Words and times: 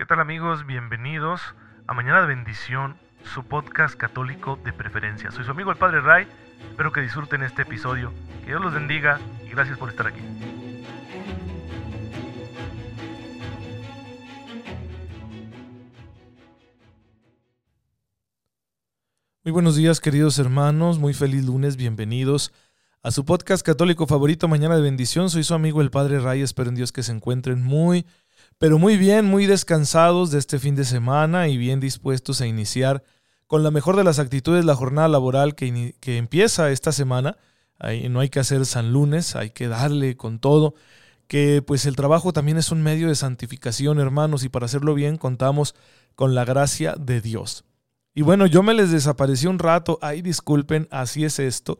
¿Qué 0.00 0.06
tal 0.06 0.18
amigos? 0.18 0.64
Bienvenidos 0.64 1.42
a 1.86 1.92
Mañana 1.92 2.22
de 2.22 2.28
Bendición, 2.28 2.96
su 3.22 3.44
podcast 3.44 3.96
católico 3.96 4.58
de 4.64 4.72
preferencia. 4.72 5.30
Soy 5.30 5.44
su 5.44 5.50
amigo 5.50 5.70
el 5.70 5.76
Padre 5.76 6.00
Ray, 6.00 6.26
espero 6.70 6.90
que 6.90 7.02
disfruten 7.02 7.42
este 7.42 7.62
episodio. 7.62 8.10
Que 8.40 8.46
Dios 8.46 8.62
los 8.62 8.72
bendiga 8.72 9.20
y 9.44 9.50
gracias 9.50 9.76
por 9.76 9.90
estar 9.90 10.06
aquí. 10.06 10.22
Muy 19.44 19.52
buenos 19.52 19.76
días 19.76 20.00
queridos 20.00 20.38
hermanos, 20.38 20.98
muy 20.98 21.12
feliz 21.12 21.44
lunes, 21.44 21.76
bienvenidos 21.76 22.54
a 23.02 23.10
su 23.10 23.26
podcast 23.26 23.66
católico 23.66 24.06
favorito 24.06 24.48
Mañana 24.48 24.76
de 24.76 24.82
Bendición. 24.82 25.28
Soy 25.28 25.44
su 25.44 25.52
amigo 25.52 25.82
el 25.82 25.90
Padre 25.90 26.20
Ray, 26.20 26.40
espero 26.40 26.70
en 26.70 26.76
Dios 26.76 26.90
que 26.90 27.02
se 27.02 27.12
encuentren 27.12 27.62
muy, 27.62 28.06
pero 28.60 28.78
muy 28.78 28.98
bien, 28.98 29.24
muy 29.24 29.46
descansados 29.46 30.30
de 30.30 30.38
este 30.38 30.58
fin 30.58 30.76
de 30.76 30.84
semana 30.84 31.48
y 31.48 31.56
bien 31.56 31.80
dispuestos 31.80 32.42
a 32.42 32.46
iniciar 32.46 33.02
con 33.46 33.62
la 33.62 33.70
mejor 33.70 33.96
de 33.96 34.04
las 34.04 34.18
actitudes 34.18 34.66
la 34.66 34.74
jornada 34.74 35.08
laboral 35.08 35.54
que, 35.54 35.96
que 35.98 36.18
empieza 36.18 36.70
esta 36.70 36.92
semana. 36.92 37.38
no 38.10 38.20
hay 38.20 38.28
que 38.28 38.38
hacer 38.38 38.66
San 38.66 38.92
Lunes, 38.92 39.34
hay 39.34 39.48
que 39.48 39.66
darle 39.66 40.18
con 40.18 40.40
todo, 40.40 40.74
que 41.26 41.62
pues 41.66 41.86
el 41.86 41.96
trabajo 41.96 42.34
también 42.34 42.58
es 42.58 42.70
un 42.70 42.82
medio 42.82 43.08
de 43.08 43.14
santificación, 43.14 43.98
hermanos, 43.98 44.44
y 44.44 44.50
para 44.50 44.66
hacerlo 44.66 44.92
bien 44.92 45.16
contamos 45.16 45.74
con 46.14 46.34
la 46.34 46.44
gracia 46.44 46.94
de 47.00 47.22
Dios. 47.22 47.64
Y 48.14 48.20
bueno, 48.20 48.44
yo 48.44 48.62
me 48.62 48.74
les 48.74 48.90
desaparecí 48.90 49.46
un 49.46 49.58
rato, 49.58 49.98
ay 50.02 50.20
disculpen, 50.20 50.86
así 50.90 51.24
es 51.24 51.38
esto. 51.38 51.78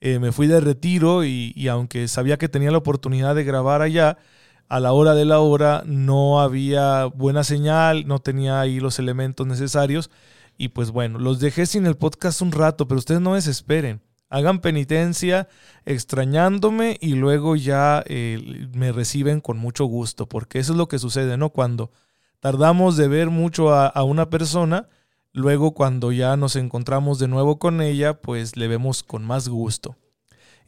Eh, 0.00 0.18
me 0.18 0.30
fui 0.30 0.46
de 0.46 0.60
retiro 0.60 1.24
y, 1.24 1.54
y 1.56 1.68
aunque 1.68 2.06
sabía 2.06 2.36
que 2.36 2.50
tenía 2.50 2.70
la 2.70 2.78
oportunidad 2.78 3.34
de 3.34 3.44
grabar 3.44 3.80
allá, 3.80 4.18
a 4.68 4.80
la 4.80 4.92
hora 4.92 5.14
de 5.14 5.24
la 5.24 5.40
hora 5.40 5.82
no 5.86 6.40
había 6.40 7.06
buena 7.06 7.44
señal, 7.44 8.06
no 8.06 8.18
tenía 8.18 8.60
ahí 8.60 8.80
los 8.80 8.98
elementos 8.98 9.46
necesarios 9.46 10.10
y 10.58 10.68
pues 10.68 10.90
bueno, 10.90 11.18
los 11.18 11.40
dejé 11.40 11.66
sin 11.66 11.86
el 11.86 11.96
podcast 11.96 12.42
un 12.42 12.52
rato, 12.52 12.88
pero 12.88 12.98
ustedes 12.98 13.20
no 13.20 13.34
desesperen. 13.34 14.02
Hagan 14.28 14.60
penitencia 14.60 15.48
extrañándome 15.86 16.98
y 17.00 17.14
luego 17.14 17.56
ya 17.56 18.02
eh, 18.06 18.68
me 18.74 18.92
reciben 18.92 19.40
con 19.40 19.56
mucho 19.56 19.86
gusto, 19.86 20.28
porque 20.28 20.58
eso 20.58 20.72
es 20.72 20.78
lo 20.78 20.88
que 20.88 20.98
sucede, 20.98 21.38
¿no? 21.38 21.48
Cuando 21.50 21.92
tardamos 22.40 22.96
de 22.98 23.08
ver 23.08 23.30
mucho 23.30 23.72
a, 23.72 23.86
a 23.86 24.02
una 24.02 24.28
persona, 24.28 24.88
luego 25.32 25.72
cuando 25.72 26.12
ya 26.12 26.36
nos 26.36 26.56
encontramos 26.56 27.18
de 27.18 27.28
nuevo 27.28 27.58
con 27.58 27.80
ella, 27.80 28.20
pues 28.20 28.56
le 28.56 28.68
vemos 28.68 29.02
con 29.02 29.24
más 29.24 29.48
gusto. 29.48 29.96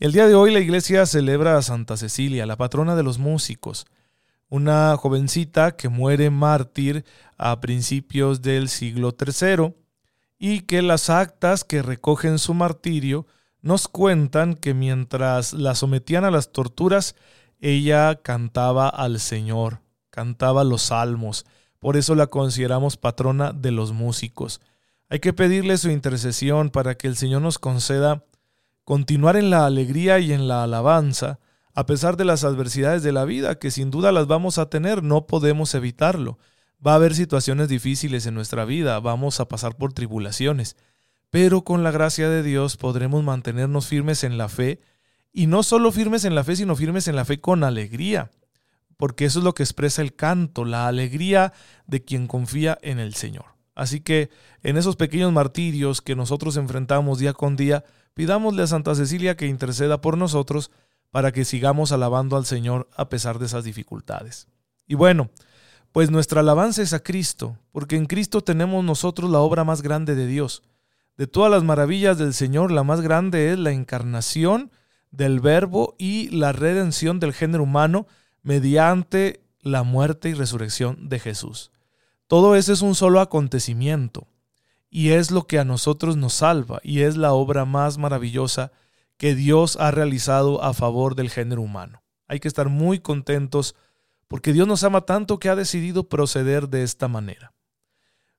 El 0.01 0.13
día 0.13 0.27
de 0.27 0.35
hoy 0.35 0.51
la 0.51 0.61
iglesia 0.61 1.05
celebra 1.05 1.59
a 1.59 1.63
Santa 1.63 1.99
Cecilia, 1.99 2.47
la 2.47 2.57
patrona 2.57 2.97
de 2.97 3.03
los 3.03 3.19
músicos, 3.19 3.85
una 4.49 4.97
jovencita 4.97 5.77
que 5.77 5.91
muere 5.91 6.31
mártir 6.31 7.05
a 7.37 7.61
principios 7.61 8.41
del 8.41 8.71
siglo 8.71 9.15
III 9.15 9.75
y 10.39 10.61
que 10.61 10.81
las 10.81 11.11
actas 11.11 11.65
que 11.65 11.83
recogen 11.83 12.39
su 12.39 12.55
martirio 12.55 13.27
nos 13.61 13.89
cuentan 13.89 14.55
que 14.55 14.73
mientras 14.73 15.53
la 15.53 15.75
sometían 15.75 16.25
a 16.25 16.31
las 16.31 16.51
torturas, 16.51 17.15
ella 17.61 18.23
cantaba 18.23 18.89
al 18.89 19.21
Señor, 19.21 19.83
cantaba 20.09 20.65
los 20.65 20.81
salmos, 20.81 21.45
por 21.79 21.99
eso 21.99 22.15
la 22.15 22.29
consideramos 22.29 22.97
patrona 22.97 23.53
de 23.53 23.71
los 23.71 23.93
músicos. 23.93 24.63
Hay 25.11 25.21
que 25.21 25.35
pedirle 25.35 25.77
su 25.77 25.91
intercesión 25.91 26.71
para 26.71 26.95
que 26.95 27.07
el 27.07 27.17
Señor 27.17 27.43
nos 27.43 27.59
conceda 27.59 28.25
continuar 28.91 29.37
en 29.37 29.51
la 29.51 29.67
alegría 29.67 30.19
y 30.19 30.33
en 30.33 30.49
la 30.49 30.65
alabanza, 30.65 31.39
a 31.75 31.87
pesar 31.87 32.17
de 32.17 32.25
las 32.25 32.43
adversidades 32.43 33.05
de 33.05 33.13
la 33.13 33.25
vida, 33.25 33.57
que 33.57 33.71
sin 33.71 33.93
duda 33.93 34.11
las 34.11 34.27
vamos 34.27 34.59
a 34.59 34.69
tener, 34.69 35.05
no 35.05 35.29
podemos 35.29 35.77
evitarlo. 35.77 36.41
Va 36.85 36.91
a 36.91 36.95
haber 36.97 37.15
situaciones 37.15 37.69
difíciles 37.69 38.27
en 38.27 38.35
nuestra 38.35 38.65
vida, 38.65 38.99
vamos 38.99 39.39
a 39.39 39.47
pasar 39.47 39.77
por 39.77 39.93
tribulaciones, 39.93 40.75
pero 41.31 41.63
con 41.63 41.85
la 41.85 41.93
gracia 41.93 42.29
de 42.29 42.43
Dios 42.43 42.77
podremos 42.77 43.23
mantenernos 43.23 43.87
firmes 43.87 44.25
en 44.25 44.37
la 44.39 44.49
fe, 44.49 44.81
y 45.33 45.47
no 45.47 45.63
solo 45.63 45.93
firmes 45.93 46.25
en 46.25 46.35
la 46.35 46.43
fe, 46.43 46.57
sino 46.57 46.75
firmes 46.75 47.07
en 47.07 47.15
la 47.15 47.25
fe 47.25 47.41
con 47.41 47.63
alegría, 47.63 48.33
porque 48.97 49.25
eso 49.25 49.39
es 49.39 49.45
lo 49.45 49.55
que 49.55 49.63
expresa 49.63 50.03
el 50.03 50.17
canto, 50.17 50.65
la 50.65 50.89
alegría 50.89 51.53
de 51.87 52.03
quien 52.03 52.27
confía 52.27 52.77
en 52.83 52.99
el 52.99 53.15
Señor. 53.15 53.55
Así 53.77 54.01
que 54.01 54.31
en 54.65 54.77
esos 54.77 54.97
pequeños 54.97 55.33
martirios 55.33 56.03
que 56.03 56.17
nosotros 56.17 56.57
enfrentamos 56.57 57.21
día 57.21 57.35
con 57.35 57.55
día, 57.55 57.85
Pidámosle 58.15 58.63
a 58.63 58.67
Santa 58.67 58.95
Cecilia 58.95 59.37
que 59.37 59.47
interceda 59.47 60.01
por 60.01 60.17
nosotros 60.19 60.71
para 61.11 61.33
que 61.33 61.45
sigamos 61.45 61.93
alabando 61.93 62.37
al 62.37 62.47
Señor 62.47 62.89
a 62.97 63.09
pesar 63.09 63.39
de 63.39 63.47
esas 63.47 63.65
dificultades. 63.65 64.49
Y 64.87 64.95
bueno, 64.95 65.31
pues 65.93 66.11
nuestra 66.11 66.41
alabanza 66.41 66.83
es 66.83 66.93
a 66.93 67.03
Cristo, 67.03 67.57
porque 67.73 67.97
en 67.97 68.07
Cristo 68.07 68.43
tenemos 68.43 68.85
nosotros 68.85 69.31
la 69.31 69.41
obra 69.41 69.65
más 69.65 69.83
grande 69.83 70.15
de 70.15 70.27
Dios. 70.27 70.63
De 71.17 71.27
todas 71.27 71.51
las 71.51 71.65
maravillas 71.65 72.17
del 72.17 72.33
Señor, 72.33 72.71
la 72.71 72.85
más 72.85 73.01
grande 73.01 73.53
es 73.53 73.59
la 73.59 73.73
encarnación 73.73 74.71
del 75.11 75.41
Verbo 75.41 75.97
y 75.99 76.29
la 76.31 76.53
redención 76.53 77.19
del 77.19 77.33
género 77.33 77.65
humano 77.65 78.07
mediante 78.43 79.43
la 79.61 79.83
muerte 79.83 80.29
y 80.29 80.35
resurrección 80.35 81.09
de 81.09 81.19
Jesús. 81.19 81.73
Todo 82.27 82.55
eso 82.55 82.73
es 82.73 82.83
un 82.83 82.95
solo 82.95 83.21
acontecimiento 83.21 84.29
y 84.91 85.11
es 85.11 85.31
lo 85.31 85.47
que 85.47 85.59
a 85.59 85.65
nosotros 85.65 86.17
nos 86.17 86.35
salva 86.35 86.81
y 86.83 87.01
es 87.01 87.17
la 87.17 87.33
obra 87.33 87.65
más 87.65 87.97
maravillosa 87.97 88.73
que 89.17 89.35
Dios 89.35 89.77
ha 89.77 89.91
realizado 89.93 90.63
a 90.63 90.75
favor 90.75 91.15
del 91.15 91.31
género 91.31 91.63
humano. 91.63 92.03
Hay 92.27 92.41
que 92.41 92.49
estar 92.49 92.69
muy 92.69 92.99
contentos 92.99 93.77
porque 94.27 94.53
Dios 94.53 94.67
nos 94.67 94.83
ama 94.85 95.03
tanto 95.03 95.39
que 95.39 95.49
ha 95.49 95.57
decidido 95.57 96.09
proceder 96.09 96.69
de 96.69 96.83
esta 96.83 97.09
manera. 97.09 97.53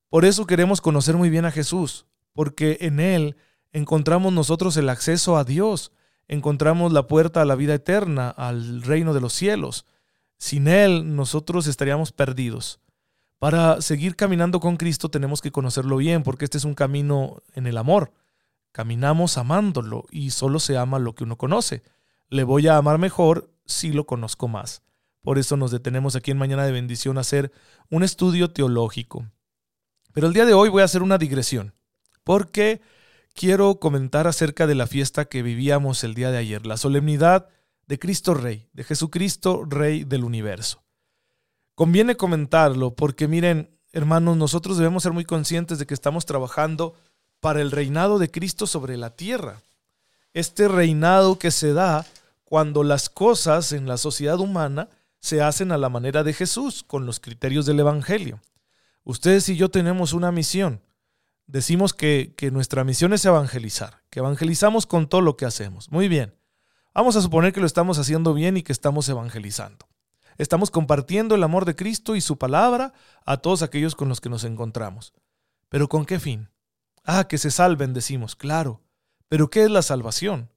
Por 0.10 0.26
eso 0.26 0.46
queremos 0.46 0.82
conocer 0.82 1.16
muy 1.16 1.30
bien 1.30 1.46
a 1.46 1.52
Jesús, 1.52 2.06
porque 2.34 2.78
en 2.82 3.00
Él 3.00 3.38
encontramos 3.72 4.34
nosotros 4.34 4.76
el 4.78 4.90
acceso 4.90 5.38
a 5.38 5.44
Dios, 5.44 5.92
encontramos 6.28 6.92
la 6.92 7.08
puerta 7.08 7.42
a 7.42 7.46
la 7.46 7.56
vida 7.56 7.74
eterna, 7.74 8.30
al 8.30 8.82
reino 8.82 9.14
de 9.14 9.22
los 9.22 9.34
cielos. 9.34 9.86
Sin 10.38 10.68
Él 10.68 11.16
nosotros 11.16 11.68
estaríamos 11.68 12.12
perdidos. 12.12 12.80
Para 13.42 13.82
seguir 13.82 14.16
caminando 14.16 14.60
con 14.60 14.78
Cristo 14.78 15.10
tenemos 15.10 15.42
que 15.42 15.52
conocerlo 15.52 15.98
bien, 15.98 16.22
porque 16.22 16.46
este 16.46 16.60
es 16.60 16.64
un 16.64 16.76
camino 16.76 17.42
en 17.56 17.66
el 17.66 17.80
amor. 17.80 18.14
Caminamos 18.72 19.36
amándolo 19.40 20.06
y 20.12 20.30
solo 20.30 20.60
se 20.60 20.78
ama 20.78 21.00
lo 21.00 21.16
que 21.16 21.24
uno 21.24 21.40
conoce. 21.40 21.82
Le 22.30 22.44
voy 22.44 22.68
a 22.68 22.78
amar 22.78 23.00
mejor 23.00 23.52
si 23.66 23.94
lo 23.94 24.06
conozco 24.06 24.48
más. 24.48 24.84
Por 25.24 25.40
eso 25.40 25.58
nos 25.58 25.72
detenemos 25.72 26.16
aquí 26.16 26.30
en 26.30 26.38
Mañana 26.38 26.68
de 26.68 26.72
Bendición 26.72 27.18
a 27.18 27.22
hacer 27.22 27.52
un 27.90 28.04
estudio 28.04 28.52
teológico. 28.52 29.26
Pero 30.14 30.28
el 30.28 30.34
día 30.34 30.46
de 30.46 30.54
hoy 30.54 30.70
voy 30.70 30.84
a 30.84 30.86
hacer 30.86 31.02
una 31.02 31.18
digresión, 31.18 31.74
porque 32.24 32.80
quiero 33.34 33.80
comentar 33.80 34.28
acerca 34.28 34.68
de 34.68 34.76
la 34.76 34.86
fiesta 34.86 35.26
que 35.26 35.42
vivíamos 35.42 36.04
el 36.04 36.14
día 36.14 36.30
de 36.30 36.38
ayer, 36.38 36.68
la 36.68 36.78
solemnidad 36.78 37.50
de 37.88 37.98
Cristo 37.98 38.36
Rey, 38.36 38.70
de 38.74 38.84
Jesucristo 38.84 39.64
Rey 39.66 40.04
del 40.04 40.26
universo. 40.26 40.84
Conviene 41.82 42.16
comentarlo 42.16 42.94
porque 42.94 43.28
miren, 43.28 43.76
hermanos, 43.92 44.38
nosotros 44.38 44.78
debemos 44.78 45.02
ser 45.02 45.14
muy 45.14 45.26
conscientes 45.26 45.80
de 45.80 45.88
que 45.88 45.96
estamos 45.96 46.28
trabajando 46.28 46.94
para 47.40 47.60
el 47.60 47.72
reinado 47.72 48.20
de 48.20 48.30
Cristo 48.30 48.68
sobre 48.68 48.98
la 48.98 49.16
tierra. 49.16 49.64
Este 50.36 50.68
reinado 50.68 51.40
que 51.40 51.50
se 51.50 51.74
da 51.74 52.06
cuando 52.44 52.84
las 52.84 53.10
cosas 53.10 53.72
en 53.72 53.88
la 53.88 53.98
sociedad 53.98 54.40
humana 54.40 54.90
se 55.22 55.42
hacen 55.42 55.72
a 55.72 55.80
la 55.80 55.90
manera 55.90 56.24
de 56.24 56.34
Jesús, 56.34 56.84
con 56.84 57.08
los 57.08 57.20
criterios 57.20 57.66
del 57.66 57.80
Evangelio. 57.80 58.40
Ustedes 59.04 59.50
y 59.50 59.56
yo 59.56 59.72
tenemos 59.72 60.14
una 60.14 60.32
misión. 60.32 60.84
Decimos 61.48 61.96
que, 61.96 62.36
que, 62.38 62.52
nuestra 62.52 62.84
misión 62.84 63.12
es 63.12 63.26
evangelizar, 63.26 64.04
que 64.12 64.20
evangelizamos 64.20 64.86
con 64.86 65.10
todo 65.10 65.22
lo 65.22 65.36
que 65.36 65.48
hacemos. 65.48 65.92
Muy 65.92 66.08
bien. 66.08 66.36
Vamos 66.94 67.16
a 67.16 67.22
suponer 67.24 67.54
que 67.54 67.60
lo 67.60 67.66
estamos 67.66 67.98
haciendo 67.98 68.36
bien 68.36 68.56
y 68.56 68.62
que 68.62 68.72
estamos 68.72 69.10
evangelizando. 69.10 69.91
Estamos 70.42 70.72
compartiendo 70.72 71.36
el 71.36 71.44
amor 71.44 71.66
de 71.66 71.76
Cristo 71.76 72.16
y 72.16 72.22
su 72.22 72.40
palabra 72.40 72.94
a 73.28 73.38
todos 73.38 73.62
aquellos 73.62 73.94
con 73.94 74.10
los 74.10 74.22
que 74.22 74.30
nos 74.30 74.44
encontramos. 74.44 75.14
¿Pero 75.70 75.88
con 75.88 76.04
qué 76.04 76.20
fin? 76.20 76.50
Ah, 77.04 77.28
que 77.28 77.38
se 77.38 77.52
salven, 77.52 77.94
decimos, 77.94 78.36
claro. 78.36 78.82
Pero 79.28 79.52
¿qué 79.52 79.66
es 79.66 79.70
la 79.70 79.84
salvación? 79.84 80.50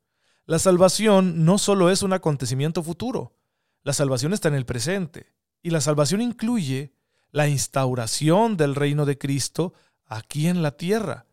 La 0.47 0.59
salvación 0.59 1.45
no 1.45 1.59
solo 1.59 1.91
es 1.91 2.03
un 2.03 2.15
acontecimiento 2.15 2.83
futuro, 2.83 3.37
la 3.83 3.93
salvación 3.93 4.33
está 4.33 4.49
en 4.49 4.55
el 4.55 4.65
presente. 4.65 5.35
Y 5.61 5.69
la 5.69 5.83
salvación 5.83 6.23
incluye 6.23 6.95
la 7.31 7.49
instauración 7.49 8.57
del 8.57 8.77
reino 8.77 9.05
de 9.05 9.19
Cristo 9.19 9.75
aquí 10.07 10.47
en 10.47 10.63
la 10.63 10.79
tierra. 10.79 11.27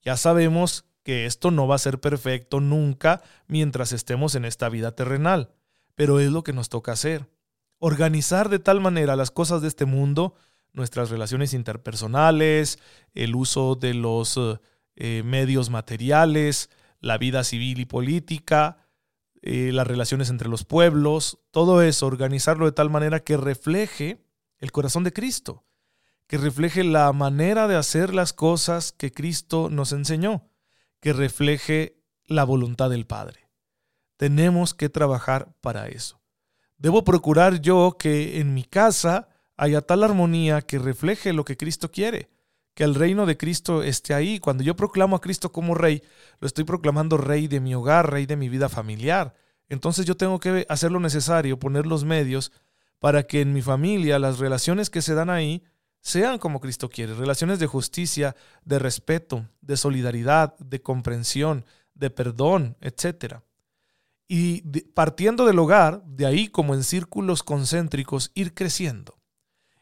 Ya 0.00 0.16
sabemos 0.16 0.86
que 1.04 1.26
esto 1.26 1.52
no 1.52 1.68
va 1.68 1.76
a 1.76 1.78
ser 1.86 2.00
perfecto 2.00 2.58
nunca 2.58 3.22
mientras 3.46 3.92
estemos 3.92 4.34
en 4.34 4.44
esta 4.44 4.68
vida 4.68 4.96
terrenal, 4.96 5.52
pero 5.94 6.18
es 6.18 6.32
lo 6.32 6.42
que 6.42 6.52
nos 6.52 6.68
toca 6.68 6.90
hacer 6.90 7.31
organizar 7.84 8.48
de 8.48 8.60
tal 8.60 8.80
manera 8.80 9.16
las 9.16 9.32
cosas 9.32 9.60
de 9.60 9.66
este 9.66 9.86
mundo, 9.86 10.36
nuestras 10.72 11.10
relaciones 11.10 11.52
interpersonales, 11.52 12.78
el 13.12 13.34
uso 13.34 13.74
de 13.74 13.92
los 13.92 14.38
eh, 14.94 15.22
medios 15.24 15.68
materiales, 15.68 16.70
la 17.00 17.18
vida 17.18 17.42
civil 17.42 17.80
y 17.80 17.84
política, 17.84 18.76
eh, 19.42 19.72
las 19.72 19.84
relaciones 19.84 20.30
entre 20.30 20.48
los 20.48 20.64
pueblos, 20.64 21.40
todo 21.50 21.82
eso, 21.82 22.06
organizarlo 22.06 22.66
de 22.66 22.72
tal 22.72 22.88
manera 22.88 23.18
que 23.18 23.36
refleje 23.36 24.24
el 24.60 24.70
corazón 24.70 25.02
de 25.02 25.12
Cristo, 25.12 25.64
que 26.28 26.38
refleje 26.38 26.84
la 26.84 27.12
manera 27.12 27.66
de 27.66 27.74
hacer 27.74 28.14
las 28.14 28.32
cosas 28.32 28.92
que 28.92 29.10
Cristo 29.10 29.70
nos 29.70 29.90
enseñó, 29.90 30.48
que 31.00 31.12
refleje 31.12 32.00
la 32.26 32.44
voluntad 32.44 32.90
del 32.90 33.06
Padre. 33.06 33.48
Tenemos 34.18 34.72
que 34.72 34.88
trabajar 34.88 35.52
para 35.60 35.88
eso. 35.88 36.21
Debo 36.82 37.04
procurar 37.04 37.60
yo 37.60 37.94
que 37.96 38.40
en 38.40 38.54
mi 38.54 38.64
casa 38.64 39.28
haya 39.56 39.82
tal 39.82 40.02
armonía 40.02 40.62
que 40.62 40.80
refleje 40.80 41.32
lo 41.32 41.44
que 41.44 41.56
Cristo 41.56 41.92
quiere, 41.92 42.28
que 42.74 42.82
el 42.82 42.96
reino 42.96 43.24
de 43.24 43.36
Cristo 43.36 43.84
esté 43.84 44.14
ahí. 44.14 44.40
Cuando 44.40 44.64
yo 44.64 44.74
proclamo 44.74 45.14
a 45.14 45.20
Cristo 45.20 45.52
como 45.52 45.76
rey, 45.76 46.02
lo 46.40 46.48
estoy 46.48 46.64
proclamando 46.64 47.16
rey 47.18 47.46
de 47.46 47.60
mi 47.60 47.72
hogar, 47.72 48.10
rey 48.10 48.26
de 48.26 48.34
mi 48.34 48.48
vida 48.48 48.68
familiar. 48.68 49.32
Entonces 49.68 50.06
yo 50.06 50.16
tengo 50.16 50.40
que 50.40 50.66
hacer 50.68 50.90
lo 50.90 50.98
necesario, 50.98 51.56
poner 51.56 51.86
los 51.86 52.04
medios 52.04 52.50
para 52.98 53.22
que 53.22 53.42
en 53.42 53.52
mi 53.52 53.62
familia 53.62 54.18
las 54.18 54.40
relaciones 54.40 54.90
que 54.90 55.02
se 55.02 55.14
dan 55.14 55.30
ahí 55.30 55.62
sean 56.00 56.38
como 56.38 56.60
Cristo 56.60 56.88
quiere, 56.88 57.14
relaciones 57.14 57.60
de 57.60 57.68
justicia, 57.68 58.34
de 58.64 58.80
respeto, 58.80 59.46
de 59.60 59.76
solidaridad, 59.76 60.58
de 60.58 60.82
comprensión, 60.82 61.64
de 61.94 62.10
perdón, 62.10 62.76
etc. 62.80 63.36
Y 64.34 64.62
partiendo 64.94 65.44
del 65.44 65.58
hogar, 65.58 66.02
de 66.06 66.24
ahí 66.24 66.48
como 66.48 66.72
en 66.72 66.84
círculos 66.84 67.42
concéntricos, 67.42 68.30
ir 68.34 68.54
creciendo, 68.54 69.18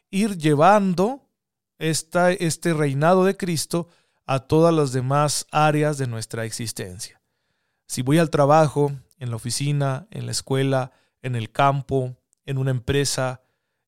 ir 0.09 0.37
llevando 0.37 1.29
esta, 1.77 2.33
este 2.33 2.73
reinado 2.73 3.23
de 3.23 3.37
Cristo 3.37 3.87
a 4.25 4.39
todas 4.39 4.75
las 4.75 4.91
demás 4.91 5.47
áreas 5.53 5.97
de 5.97 6.07
nuestra 6.07 6.43
existencia. 6.43 7.21
Si 7.87 8.01
voy 8.01 8.17
al 8.17 8.29
trabajo, 8.29 8.91
en 9.19 9.29
la 9.29 9.37
oficina, 9.37 10.09
en 10.11 10.25
la 10.25 10.33
escuela, 10.33 10.91
en 11.21 11.37
el 11.37 11.49
campo, 11.53 12.17
en 12.43 12.57
una 12.57 12.71
empresa, 12.71 13.41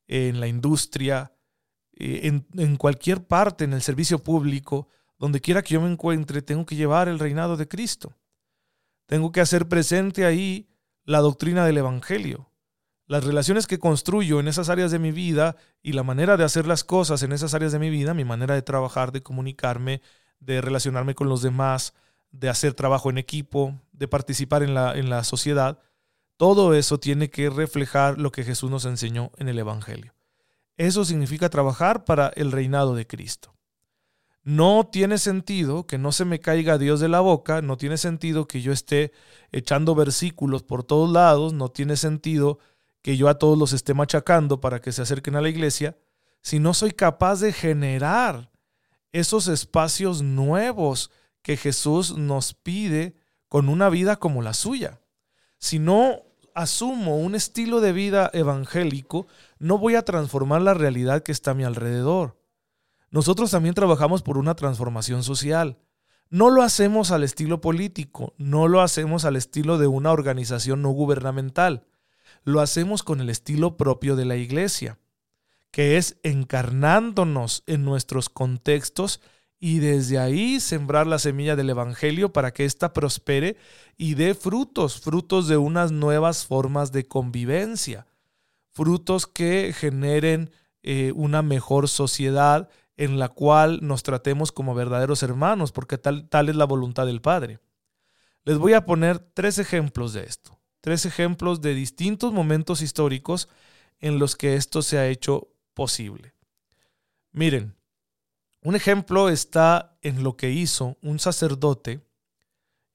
en 0.08 0.40
la 0.40 0.48
industria, 0.48 1.34
eh, 1.92 2.42
en, 2.56 2.78
cualquier 2.78 3.28
parte, 3.28 3.66
en 3.66 3.74
el 3.74 3.82
servicio 3.82 4.20
público, 4.20 4.88
donde 5.20 5.42
quiera 5.42 5.62
que 5.62 5.74
yo 5.74 5.82
me 5.82 5.92
encuentre, 5.92 6.42
tengo 6.42 6.66
que 6.66 6.78
llevar 6.78 7.10
el 7.10 7.20
reinado 7.20 7.58
de 7.58 7.68
Cristo. 7.68 8.16
Tengo 9.14 9.32
que 9.32 9.42
hacer 9.42 9.68
presente 9.68 10.26
ahí 10.26 10.68
la 11.06 11.20
doctrina 11.20 11.68
del 11.68 11.78
Evangelio. 11.78 12.50
Las 13.06 13.24
relaciones 13.24 13.68
que 13.68 13.78
construyo 13.78 14.40
en 14.40 14.48
esas 14.48 14.70
áreas 14.70 14.90
de 14.90 14.98
mi 14.98 15.12
vida 15.12 15.56
y 15.84 15.94
la 15.94 16.02
manera 16.02 16.36
de 16.36 16.44
hacer 16.44 16.66
las 16.66 16.84
cosas 16.84 17.22
en 17.22 17.32
esas 17.32 17.54
áreas 17.54 17.72
de 17.72 17.78
mi 17.78 17.92
vida, 17.92 18.16
mi 18.16 18.26
manera 18.26 18.56
de 18.56 18.64
trabajar, 18.64 19.12
de 19.12 19.22
comunicarme, 19.22 20.02
de 20.40 20.62
relacionarme 20.62 21.14
con 21.14 21.30
los 21.30 21.44
demás, 21.44 21.94
de 22.32 22.50
hacer 22.50 22.74
trabajo 22.74 23.12
en 23.12 23.20
equipo, 23.20 23.80
de 23.92 24.08
participar 24.08 24.64
en 24.64 24.74
la, 24.74 24.98
en 24.98 25.12
la 25.12 25.24
sociedad, 25.24 25.78
todo 26.36 26.74
eso 26.74 27.00
tiene 27.00 27.30
que 27.30 27.52
reflejar 27.52 28.20
lo 28.20 28.32
que 28.32 28.44
Jesús 28.44 28.72
nos 28.72 28.86
enseñó 28.86 29.30
en 29.38 29.48
el 29.48 29.60
Evangelio. 29.60 30.16
Eso 30.76 31.06
significa 31.06 31.50
trabajar 31.50 32.04
para 32.04 32.30
el 32.30 32.52
reinado 32.52 32.96
de 32.96 33.06
Cristo. 33.06 33.54
No 34.44 34.90
tiene 34.92 35.18
sentido 35.18 35.88
que 35.88 35.98
no 35.98 36.12
se 36.12 36.26
me 36.26 36.42
caiga 36.42 36.78
Dios 36.78 37.00
de 37.00 37.08
la 37.08 37.22
boca, 37.22 37.62
no 37.62 37.78
tiene 37.78 37.98
sentido 37.98 38.46
que 38.46 38.62
yo 38.62 38.74
esté 38.74 39.14
echando 39.54 39.96
versículos 39.96 40.64
por 40.64 40.84
todos 40.84 41.10
lados, 41.10 41.54
no 41.54 41.70
tiene 41.70 41.96
sentido 41.96 42.60
que 43.02 43.16
yo 43.16 43.30
a 43.30 43.40
todos 43.40 43.58
los 43.58 43.72
esté 43.72 43.94
machacando 43.94 44.60
para 44.60 44.82
que 44.82 44.92
se 44.92 45.02
acerquen 45.02 45.38
a 45.38 45.42
la 45.42 45.50
iglesia, 45.50 45.98
si 46.42 46.60
no 46.60 46.74
soy 46.74 46.92
capaz 46.92 47.40
de 47.40 47.54
generar 47.54 48.52
esos 49.14 49.48
espacios 49.48 50.22
nuevos 50.22 51.10
que 51.42 51.56
Jesús 51.56 52.18
nos 52.18 52.54
pide 52.54 53.16
con 53.48 53.70
una 53.70 53.90
vida 53.90 54.18
como 54.18 54.42
la 54.42 54.54
suya. 54.54 55.00
Si 55.58 55.80
no 55.80 56.24
asumo 56.54 57.18
un 57.18 57.36
estilo 57.36 57.80
de 57.80 57.94
vida 57.94 58.30
evangélico, 58.34 59.28
no 59.58 59.78
voy 59.78 59.96
a 59.96 60.04
transformar 60.04 60.62
la 60.62 60.74
realidad 60.74 61.24
que 61.24 61.32
está 61.32 61.52
a 61.52 61.54
mi 61.54 61.64
alrededor. 61.64 62.43
Nosotros 63.14 63.52
también 63.52 63.76
trabajamos 63.76 64.24
por 64.24 64.40
una 64.40 64.56
transformación 64.56 65.22
social. 65.22 65.78
No 66.32 66.50
lo 66.50 66.64
hacemos 66.64 67.12
al 67.12 67.24
estilo 67.24 67.62
político, 67.62 68.34
no 68.40 68.68
lo 68.68 68.82
hacemos 68.82 69.24
al 69.24 69.36
estilo 69.36 69.78
de 69.78 69.86
una 69.86 70.12
organización 70.12 70.82
no 70.82 70.90
gubernamental. 70.90 71.86
Lo 72.44 72.60
hacemos 72.60 73.04
con 73.04 73.22
el 73.22 73.30
estilo 73.30 73.78
propio 73.78 74.16
de 74.16 74.26
la 74.26 74.36
iglesia, 74.36 74.98
que 75.70 75.98
es 75.98 76.18
encarnándonos 76.24 77.62
en 77.68 77.86
nuestros 77.86 78.30
contextos 78.30 79.22
y 79.60 79.78
desde 79.78 80.18
ahí 80.18 80.60
sembrar 80.60 81.06
la 81.06 81.20
semilla 81.20 81.56
del 81.56 81.70
Evangelio 81.70 82.34
para 82.34 82.52
que 82.52 82.66
ésta 82.66 82.94
prospere 82.94 83.58
y 83.96 84.16
dé 84.16 84.34
frutos, 84.34 85.00
frutos 85.00 85.48
de 85.48 85.58
unas 85.58 85.92
nuevas 85.92 86.48
formas 86.48 86.92
de 86.92 87.08
convivencia, 87.08 88.08
frutos 88.72 89.28
que 89.28 89.72
generen 89.72 90.50
eh, 90.82 91.12
una 91.16 91.44
mejor 91.44 91.88
sociedad 91.88 92.70
en 92.98 93.20
la 93.20 93.30
cual 93.30 93.80
nos 93.82 94.04
tratemos 94.04 94.52
como 94.52 94.76
verdaderos 94.76 95.24
hermanos, 95.24 95.72
porque 95.72 95.98
tal, 95.98 96.30
tal 96.30 96.50
es 96.50 96.56
la 96.56 96.66
voluntad 96.66 97.06
del 97.06 97.22
Padre. 97.22 97.60
Les 98.44 98.58
voy 98.58 98.74
a 98.74 98.86
poner 98.86 99.20
tres 99.20 99.58
ejemplos 99.58 100.14
de 100.14 100.24
esto, 100.24 100.60
tres 100.82 101.06
ejemplos 101.06 101.62
de 101.62 101.74
distintos 101.74 102.34
momentos 102.34 102.82
históricos 102.82 103.50
en 104.00 104.20
los 104.20 104.36
que 104.36 104.56
esto 104.56 104.82
se 104.82 104.98
ha 104.98 105.08
hecho 105.08 105.50
posible. 105.74 106.34
Miren, 107.32 107.76
un 108.62 108.76
ejemplo 108.76 109.30
está 109.30 109.98
en 110.02 110.24
lo 110.24 110.38
que 110.38 110.52
hizo 110.52 110.98
un 111.02 111.20
sacerdote, 111.20 112.06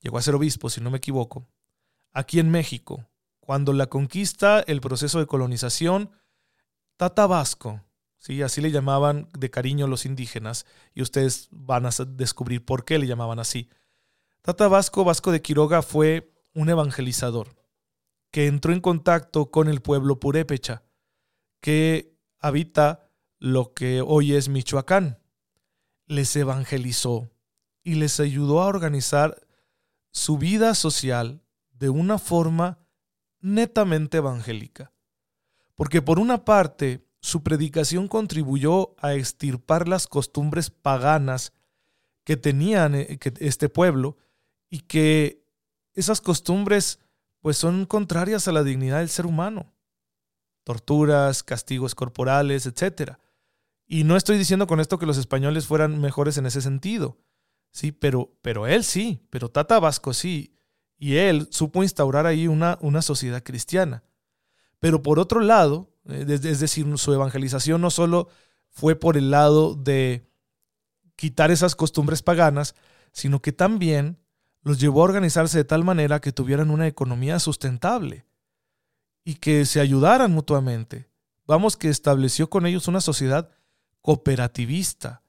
llegó 0.00 0.18
a 0.18 0.22
ser 0.22 0.34
obispo 0.34 0.70
si 0.70 0.80
no 0.80 0.90
me 0.90 0.98
equivoco, 0.98 1.48
aquí 2.12 2.38
en 2.38 2.50
México, 2.50 3.08
cuando 3.40 3.72
la 3.72 3.86
conquista, 3.86 4.60
el 4.60 4.80
proceso 4.80 5.18
de 5.18 5.26
colonización, 5.26 6.10
Tata 6.96 7.26
Vasco, 7.26 7.80
¿sí? 8.18 8.42
así 8.42 8.60
le 8.60 8.70
llamaban 8.70 9.28
de 9.38 9.50
cariño 9.50 9.86
los 9.86 10.06
indígenas, 10.06 10.66
y 10.94 11.02
ustedes 11.02 11.48
van 11.50 11.86
a 11.86 11.90
descubrir 12.06 12.64
por 12.64 12.84
qué 12.84 12.98
le 12.98 13.06
llamaban 13.06 13.38
así. 13.38 13.68
Tata 14.42 14.68
Vasco, 14.68 15.04
Vasco 15.04 15.32
de 15.32 15.42
Quiroga, 15.42 15.82
fue 15.82 16.32
un 16.54 16.68
evangelizador 16.68 17.56
que 18.30 18.46
entró 18.46 18.72
en 18.72 18.80
contacto 18.80 19.50
con 19.50 19.68
el 19.68 19.80
pueblo 19.80 20.20
purépecha, 20.20 20.82
que 21.60 22.14
habita 22.38 23.10
lo 23.38 23.72
que 23.72 24.02
hoy 24.02 24.34
es 24.34 24.48
Michoacán 24.48 25.18
les 26.08 26.34
evangelizó 26.36 27.30
y 27.84 27.94
les 27.94 28.18
ayudó 28.18 28.62
a 28.62 28.66
organizar 28.66 29.46
su 30.10 30.38
vida 30.38 30.74
social 30.74 31.42
de 31.70 31.90
una 31.90 32.18
forma 32.18 32.78
netamente 33.40 34.16
evangélica. 34.16 34.92
Porque 35.74 36.02
por 36.02 36.18
una 36.18 36.44
parte, 36.44 37.06
su 37.20 37.42
predicación 37.42 38.08
contribuyó 38.08 38.94
a 38.98 39.14
extirpar 39.14 39.88
las 39.88 40.06
costumbres 40.06 40.70
paganas 40.70 41.52
que 42.24 42.36
tenían 42.36 42.94
eh, 42.94 43.18
este 43.40 43.68
pueblo 43.68 44.16
y 44.68 44.80
que 44.80 45.44
esas 45.94 46.20
costumbres 46.20 47.00
pues 47.40 47.56
son 47.56 47.86
contrarias 47.86 48.48
a 48.48 48.52
la 48.52 48.62
dignidad 48.62 48.98
del 48.98 49.08
ser 49.08 49.26
humano. 49.26 49.72
Torturas, 50.64 51.42
castigos 51.42 51.94
corporales, 51.94 52.66
etcétera. 52.66 53.20
Y 53.86 54.04
no 54.04 54.16
estoy 54.16 54.36
diciendo 54.36 54.66
con 54.66 54.80
esto 54.80 54.98
que 54.98 55.06
los 55.06 55.16
españoles 55.16 55.66
fueran 55.66 56.00
mejores 56.00 56.36
en 56.36 56.46
ese 56.46 56.60
sentido. 56.60 57.16
Sí, 57.70 57.92
pero, 57.92 58.36
pero 58.42 58.66
él 58.66 58.84
sí, 58.84 59.26
pero 59.30 59.50
Tata 59.50 59.80
Vasco 59.80 60.12
sí. 60.12 60.54
Y 60.98 61.16
él 61.16 61.48
supo 61.50 61.82
instaurar 61.82 62.26
ahí 62.26 62.48
una, 62.48 62.78
una 62.82 63.02
sociedad 63.02 63.42
cristiana. 63.42 64.02
Pero 64.80 65.02
por 65.02 65.18
otro 65.18 65.40
lado, 65.40 65.90
es 66.08 66.60
decir, 66.60 66.86
su 66.98 67.12
evangelización 67.12 67.80
no 67.80 67.90
solo 67.90 68.28
fue 68.70 68.96
por 68.96 69.16
el 69.16 69.30
lado 69.30 69.74
de 69.74 70.28
quitar 71.16 71.50
esas 71.50 71.74
costumbres 71.74 72.22
paganas, 72.22 72.74
sino 73.12 73.40
que 73.42 73.52
también 73.52 74.18
los 74.62 74.80
llevó 74.80 75.02
a 75.02 75.04
organizarse 75.04 75.58
de 75.58 75.64
tal 75.64 75.84
manera 75.84 76.20
que 76.20 76.32
tuvieran 76.32 76.70
una 76.70 76.86
economía 76.86 77.38
sustentable 77.38 78.24
y 79.24 79.34
que 79.34 79.66
se 79.66 79.80
ayudaran 79.80 80.32
mutuamente. 80.32 81.08
Vamos, 81.46 81.76
que 81.76 81.88
estableció 81.88 82.50
con 82.50 82.66
ellos 82.66 82.88
una 82.88 83.00
sociedad 83.00 83.50
cooperativista 84.00 85.22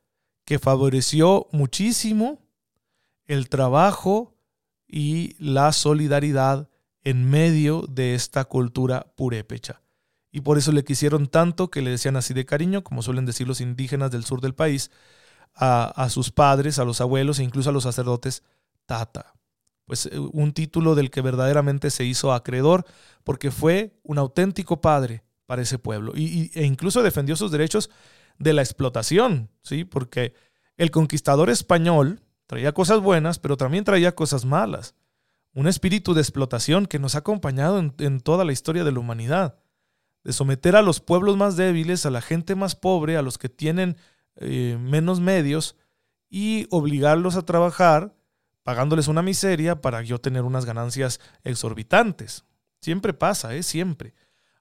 que 0.45 0.59
favoreció 0.59 1.47
muchísimo 1.51 2.41
el 3.25 3.49
trabajo 3.49 4.35
y 4.87 5.35
la 5.37 5.71
solidaridad 5.71 6.69
en 7.03 7.29
medio 7.29 7.85
de 7.89 8.15
esta 8.15 8.45
cultura 8.45 9.13
purépecha. 9.15 9.81
Y 10.31 10.41
por 10.41 10.57
eso 10.57 10.71
le 10.71 10.83
quisieron 10.83 11.27
tanto 11.27 11.71
que 11.71 11.81
le 11.81 11.89
decían 11.89 12.15
así 12.15 12.33
de 12.33 12.45
cariño, 12.45 12.83
como 12.83 13.01
suelen 13.01 13.25
decir 13.25 13.47
los 13.47 13.61
indígenas 13.61 14.11
del 14.11 14.25
sur 14.25 14.41
del 14.41 14.53
país, 14.53 14.91
a, 15.55 15.85
a 15.85 16.09
sus 16.09 16.31
padres, 16.31 16.79
a 16.79 16.85
los 16.85 17.01
abuelos 17.01 17.39
e 17.39 17.43
incluso 17.43 17.69
a 17.69 17.73
los 17.73 17.83
sacerdotes, 17.83 18.43
tata. 18.85 19.33
Pues 19.85 20.05
eh, 20.05 20.19
un 20.19 20.53
título 20.53 20.93
del 20.93 21.09
que 21.09 21.21
verdaderamente 21.21 21.89
se 21.89 22.05
hizo 22.05 22.31
acreedor 22.31 22.85
porque 23.23 23.49
fue 23.49 23.99
un 24.03 24.19
auténtico 24.19 24.81
padre 24.81 25.23
para 25.47 25.63
ese 25.63 25.79
pueblo 25.79 26.13
y, 26.15 26.51
e 26.53 26.63
incluso 26.63 27.01
defendió 27.01 27.35
sus 27.35 27.49
derechos 27.51 27.89
de 28.37 28.53
la 28.53 28.61
explotación, 28.61 29.49
¿sí? 29.63 29.83
Porque 29.83 30.33
el 30.77 30.91
conquistador 30.91 31.49
español 31.49 32.21
traía 32.45 32.71
cosas 32.71 32.99
buenas, 32.99 33.39
pero 33.39 33.57
también 33.57 33.83
traía 33.83 34.15
cosas 34.15 34.45
malas. 34.45 34.95
Un 35.53 35.67
espíritu 35.67 36.13
de 36.13 36.21
explotación 36.21 36.85
que 36.85 36.99
nos 36.99 37.15
ha 37.15 37.19
acompañado 37.19 37.79
en, 37.79 38.19
toda 38.21 38.45
la 38.45 38.53
historia 38.53 38.83
de 38.83 38.91
la 38.91 38.99
humanidad. 38.99 39.58
De 40.23 40.33
someter 40.33 40.75
a 40.75 40.81
los 40.81 40.99
pueblos 40.99 41.37
más 41.37 41.55
débiles, 41.55 42.05
a 42.05 42.11
la 42.11 42.21
gente 42.21 42.55
más 42.55 42.75
pobre, 42.75 43.17
a 43.17 43.21
los 43.21 43.37
que 43.37 43.49
tienen 43.49 43.97
eh, 44.35 44.77
menos 44.79 45.19
medios 45.19 45.75
y 46.29 46.67
obligarlos 46.69 47.35
a 47.35 47.45
trabajar 47.45 48.15
pagándoles 48.63 49.07
una 49.07 49.21
miseria 49.21 49.81
para 49.81 50.01
yo 50.01 50.19
tener 50.19 50.43
unas 50.43 50.65
ganancias 50.65 51.19
exorbitantes. 51.43 52.45
Siempre 52.81 53.13
pasa, 53.13 53.55
¿eh? 53.55 53.63
Siempre. 53.63 54.13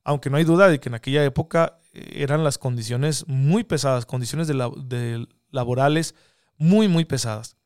Aunque 0.03 0.31
no 0.31 0.39
hay 0.39 0.45
duda 0.45 0.69
de 0.69 0.81
que 0.81 0.89
en 0.89 0.95
aquella 0.95 1.25
época 1.25 1.79
eh, 1.93 2.23
eran 2.23 2.43
las 2.43 2.59
condiciones 2.59 3.27
muy 3.29 3.65
pesadas, 3.65 4.07
condiciones 4.07 4.49
de, 4.49 5.27
laborales 5.51 6.15
muy, 6.57 6.89
muy 6.89 7.05
pesadas. 7.05 7.57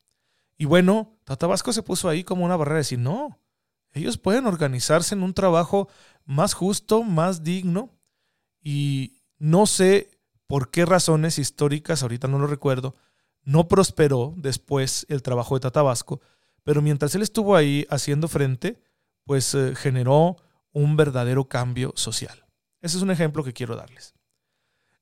Y 0.57 0.65
bueno, 0.65 1.17
Tatabasco 1.23 1.73
se 1.73 1.83
puso 1.83 2.09
ahí 2.09 2.23
como 2.23 2.45
una 2.45 2.57
barrera 2.57 2.75
de 2.75 2.81
decir, 2.81 2.99
no, 2.99 3.39
ellos 3.93 4.17
pueden 4.17 4.45
organizarse 4.45 5.15
en 5.15 5.23
un 5.23 5.33
trabajo 5.33 5.87
más 6.25 6.53
justo, 6.53 7.03
más 7.03 7.43
digno. 7.43 7.91
Y 8.61 9.21
no 9.37 9.65
sé 9.65 10.11
por 10.47 10.71
qué 10.71 10.85
razones 10.85 11.39
históricas, 11.39 12.03
ahorita 12.03 12.27
no 12.27 12.39
lo 12.39 12.47
recuerdo, 12.47 12.95
no 13.43 13.67
prosperó 13.67 14.33
después 14.37 15.05
el 15.09 15.21
trabajo 15.21 15.55
de 15.55 15.61
Tatabasco, 15.61 16.21
pero 16.63 16.81
mientras 16.81 17.13
él 17.15 17.21
estuvo 17.21 17.55
ahí 17.55 17.85
haciendo 17.89 18.27
frente, 18.27 18.81
pues 19.25 19.53
eh, 19.53 19.73
generó 19.75 20.37
un 20.71 20.95
verdadero 20.95 21.47
cambio 21.47 21.93
social. 21.95 22.45
Ese 22.81 22.97
es 22.97 23.03
un 23.03 23.11
ejemplo 23.11 23.43
que 23.43 23.53
quiero 23.53 23.75
darles. 23.75 24.13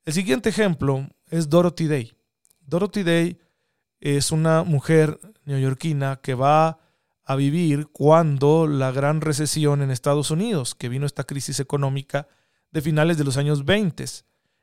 El 0.06 0.14
siguiente 0.14 0.50
ejemplo 0.50 1.08
es 1.30 1.50
Dorothy 1.50 1.88
Day. 1.88 2.14
Dorothy 2.62 3.04
Day 3.04 3.40
es 4.00 4.32
una 4.32 4.64
mujer 4.64 5.20
neoyorquina 5.46 6.20
que 6.22 6.34
va 6.34 6.80
a 7.32 7.36
vivir 7.36 7.88
cuando 7.88 8.68
la 8.68 8.92
gran 8.92 9.22
recesión 9.22 9.82
en 9.82 9.92
Estados 9.92 10.32
Unidos, 10.32 10.76
que 10.76 10.90
vino 10.90 11.06
esta 11.06 11.24
crisis 11.24 11.60
económica 11.60 12.28
de 12.72 12.82
finales 12.82 13.18
de 13.18 13.24
los 13.24 13.38
años 13.38 13.66
20 13.66 14.06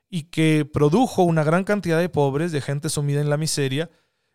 y 0.09 0.23
que 0.23 0.65
produjo 0.65 1.23
una 1.23 1.43
gran 1.43 1.63
cantidad 1.63 1.99
de 1.99 2.09
pobres, 2.09 2.51
de 2.51 2.61
gente 2.61 2.89
sumida 2.89 3.21
en 3.21 3.29
la 3.29 3.37
miseria, 3.37 3.89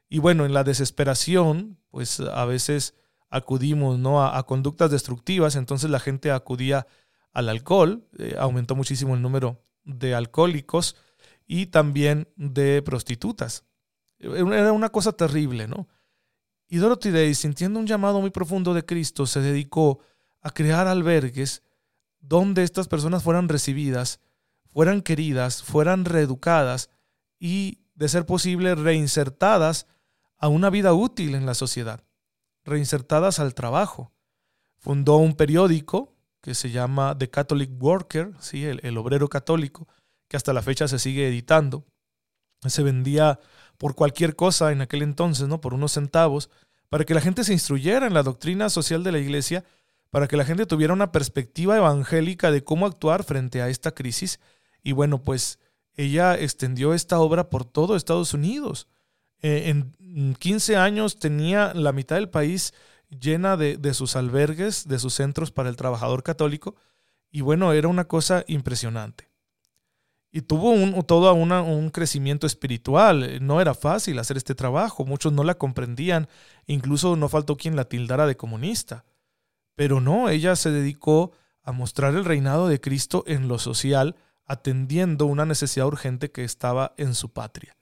y 0.09 0.19
bueno, 0.19 0.45
en 0.45 0.55
la 0.55 0.64
desesperación, 0.64 1.79
pues 1.91 2.21
a 2.21 2.45
veces 2.45 2.95
acudimos 3.31 3.99
¿no? 3.99 4.25
a, 4.25 4.47
conductas 4.47 4.91
destructivas, 4.91 5.57
entonces 5.57 5.91
la 5.91 5.99
gente 5.99 6.31
acudía 6.31 6.87
al 7.33 7.49
alcohol, 7.49 8.07
eh, 8.19 8.37
aumentó 8.38 8.76
muchísimo 8.76 9.14
el 9.14 9.23
número 9.23 9.64
de 9.85 10.14
alcohólicos 10.14 10.97
y 11.47 11.67
también 11.67 12.29
de 12.37 12.81
prostitutas. 12.83 13.64
Era 14.19 14.73
una 14.73 14.91
cosa 14.91 15.12
terrible, 15.12 15.67
¿no? 15.67 15.88
Y 16.68 16.78
Dorothy 16.78 17.11
Day, 17.11 17.35
sintiendo 17.35 17.78
un 17.78 17.87
llamado 17.87 18.21
muy 18.21 18.30
profundo 18.30 18.75
de 18.75 18.85
Cristo, 18.85 19.26
se 19.26 19.40
dedicó 19.40 20.00
a 20.40 20.50
crear 20.50 20.87
albergues 20.87 21.62
donde 22.21 22.62
estas 22.62 22.88
personas 22.88 23.23
fueran 23.23 23.49
recibidas, 23.49 24.21
fueran 24.66 25.02
queridas, 25.02 25.62
fueran 25.62 26.04
reeducadas 26.04 26.90
y, 27.38 27.80
de 27.94 28.09
ser 28.09 28.26
posible, 28.26 28.75
reinsertadas 28.75 29.87
a 30.38 30.49
una 30.49 30.71
vida 30.71 30.92
útil 30.94 31.35
en 31.35 31.47
la 31.47 31.54
sociedad, 31.54 32.04
reinsertadas 32.64 33.38
al 33.38 33.54
trabajo. 33.54 34.12
Fundó 34.78 35.16
un 35.16 35.35
periódico 35.35 36.14
que 36.40 36.54
se 36.54 36.71
llama 36.71 37.16
The 37.16 37.30
Catholic 37.30 37.71
Worker, 37.80 38.33
¿sí? 38.40 38.64
el, 38.64 38.99
obrero 38.99 39.28
católico, 39.28 39.88
que 40.28 40.37
hasta 40.37 40.52
la 40.52 40.61
fecha 40.61 40.88
se 40.88 40.99
sigue 40.99 41.28
editando. 41.28 41.87
Se 42.66 42.83
vendía 42.83 43.38
por 43.78 43.94
cualquier 43.94 44.37
cosa 44.37 44.73
en 44.73 44.80
aquel 44.80 45.02
entonces, 45.02 45.49
¿no? 45.49 45.61
Por 45.61 45.75
unos 45.75 45.92
centavos, 45.92 46.50
para 46.88 47.04
que 47.04 47.14
la 47.14 47.21
gente 47.21 47.44
se 47.44 47.52
instruyera 47.52 48.06
en 48.06 48.14
la 48.14 48.23
doctrina 48.23 48.71
social 48.71 49.02
de 49.02 49.12
la 49.12 49.18
iglesia, 49.18 49.64
para 50.11 50.28
que 50.28 50.37
la 50.37 50.44
gente 50.44 50.66
tuviera 50.66 50.92
una 50.92 51.12
perspectiva 51.12 51.76
evangélica 51.76 52.50
de 52.50 52.62
cómo 52.62 52.87
actuar 52.87 53.25
frente 53.25 53.62
a 53.62 53.68
esta 53.68 53.92
crisis. 53.92 54.38
Y 54.83 54.92
bueno, 54.92 55.23
pues 55.23 55.59
ella 55.97 56.35
extendió 56.35 56.94
esta 56.94 57.18
obra 57.18 57.50
por 57.50 57.64
todo 57.64 57.97
Estados 57.97 58.33
Unidos. 58.33 58.88
Eh, 59.42 59.71
en 59.99 60.35
15 60.35 60.76
años 60.76 61.18
tenía 61.18 61.75
la 61.75 61.92
mitad 61.92 62.16
del 62.16 62.30
país 62.30 62.73
llena 63.11 63.56
de, 63.56 63.76
de, 63.76 63.92
sus 63.92 64.16
albergues, 64.16 64.87
de 64.87 64.99
sus 64.99 65.14
centros 65.14 65.50
para 65.50 65.68
el 65.68 65.76
trabajador 65.76 66.23
católico. 66.23 66.76
Y 67.30 67.40
bueno, 67.40 67.73
era 67.73 67.88
una 67.88 68.04
cosa 68.04 68.44
impresionante. 68.47 69.34
Y 70.37 70.43
tuvo 70.43 70.71
un, 70.71 71.00
todo 71.05 71.33
un 71.33 71.91
crecimiento 71.91 72.49
espiritual. 72.49 73.38
No 73.47 73.61
era 73.61 73.73
fácil 73.73 74.19
hacer 74.19 74.37
este 74.37 74.57
trabajo. 74.57 75.05
Muchos 75.05 75.33
no 75.33 75.45
la 75.45 75.55
comprendían. 75.55 76.26
Incluso 76.67 77.14
no 77.14 77.29
faltó 77.29 77.57
quien 77.57 77.76
la 77.76 77.85
tildara 77.85 78.26
de 78.26 78.37
comunista. 78.37 79.05
Pero 79.76 80.00
no, 80.00 80.29
ella 80.29 80.57
se 80.57 80.73
dedicó 80.73 81.31
a 81.62 81.71
mostrar 81.71 82.17
el 82.17 82.25
reinado 82.25 82.67
de 82.67 82.81
Cristo 82.81 83.23
en 83.29 83.47
lo 83.47 83.61
social, 83.61 84.17
atendiendo 84.45 85.26
una 85.26 85.47
necesidad 85.47 85.87
urgente 85.87 86.33
que 86.33 86.43
estaba 86.43 86.95
en 86.97 87.14
su 87.14 87.33
patria. 87.33 87.76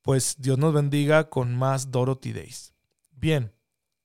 Pues 0.00 0.36
Dios 0.38 0.56
nos 0.56 0.72
bendiga 0.72 1.28
con 1.28 1.54
más 1.54 1.90
Dorothy 1.90 2.32
Days. 2.32 2.72
Bien, 3.10 3.52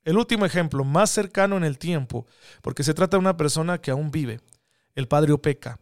el 0.04 0.18
último 0.18 0.46
ejemplo, 0.46 0.84
más 0.84 1.10
cercano 1.10 1.56
en 1.56 1.64
el 1.64 1.78
tiempo, 1.78 2.26
porque 2.62 2.84
se 2.84 2.94
trata 2.94 3.16
de 3.16 3.22
una 3.22 3.38
persona 3.38 3.80
que 3.80 3.92
aún 3.92 4.12
vive, 4.12 4.42
el 4.94 5.08
padre 5.08 5.32
Opeca 5.32 5.80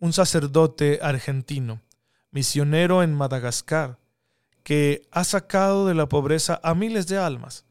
un 0.00 0.12
sacerdote 0.12 0.98
argentino, 1.02 1.82
misionero 2.30 3.02
en 3.02 3.14
Madagascar, 3.14 3.98
que 4.62 5.02
ha 5.10 5.24
sacado 5.24 5.86
de 5.86 5.94
la 5.94 6.08
pobreza 6.08 6.60
a 6.62 6.74
miles 6.74 7.06
de 7.06 7.18
almas, 7.18 7.64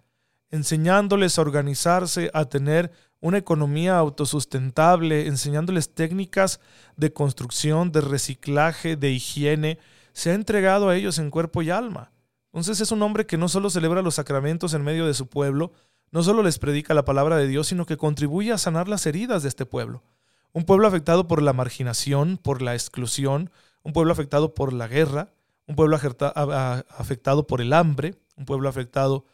enseñándoles 0.52 1.38
a 1.38 1.42
organizarse, 1.42 2.32
a 2.34 2.46
tener 2.46 2.92
una 3.20 3.38
economía 3.38 3.98
autosustentable, 3.98 5.28
enseñándoles 5.28 5.94
técnicas 5.94 6.60
de 6.96 7.12
construcción, 7.12 7.92
de 7.92 8.02
reciclaje, 8.02 8.96
de 8.96 9.12
higiene, 9.12 9.80
se 10.14 10.32
ha 10.32 10.36
entregado 10.36 10.90
a 10.90 10.96
ellos 10.96 11.20
en 11.20 11.32
cuerpo 11.32 11.62
y 11.62 11.70
alma. 11.70 12.12
Entonces 12.54 12.80
es 12.82 12.92
un 12.92 13.02
hombre 13.02 13.26
que 13.26 13.38
no 13.38 13.50
solo 13.50 13.70
celebra 13.70 14.02
los 14.02 14.16
sacramentos 14.16 14.74
en 14.74 14.84
medio 14.84 15.06
de 15.06 15.14
su 15.14 15.28
pueblo, 15.28 15.74
no 16.12 16.24
solo 16.24 16.42
les 16.44 16.60
predica 16.60 16.94
la 16.94 17.06
palabra 17.06 17.38
de 17.38 17.48
Dios, 17.48 17.68
sino 17.68 17.86
que 17.86 17.98
contribuye 17.98 18.52
a 18.52 18.58
sanar 18.58 18.88
las 18.88 19.06
heridas 19.06 19.44
de 19.44 19.50
este 19.50 19.66
pueblo. 19.66 20.04
Un 20.54 20.64
pueblo 20.66 20.88
afectado 20.88 21.28
por 21.28 21.42
la 21.42 21.54
marginación, 21.54 22.38
por 22.38 22.62
la 22.62 22.74
exclusión, 22.74 23.52
un 23.84 23.94
pueblo 23.94 24.12
afectado 24.12 24.54
por 24.54 24.74
la 24.74 24.88
guerra, 24.88 25.34
un 25.68 25.76
pueblo 25.76 25.96
afectado 25.96 27.48
por 27.48 27.62
el 27.62 27.74
hambre, 27.74 28.16
un 28.36 28.46
pueblo 28.46 28.70
afectado 28.70 29.26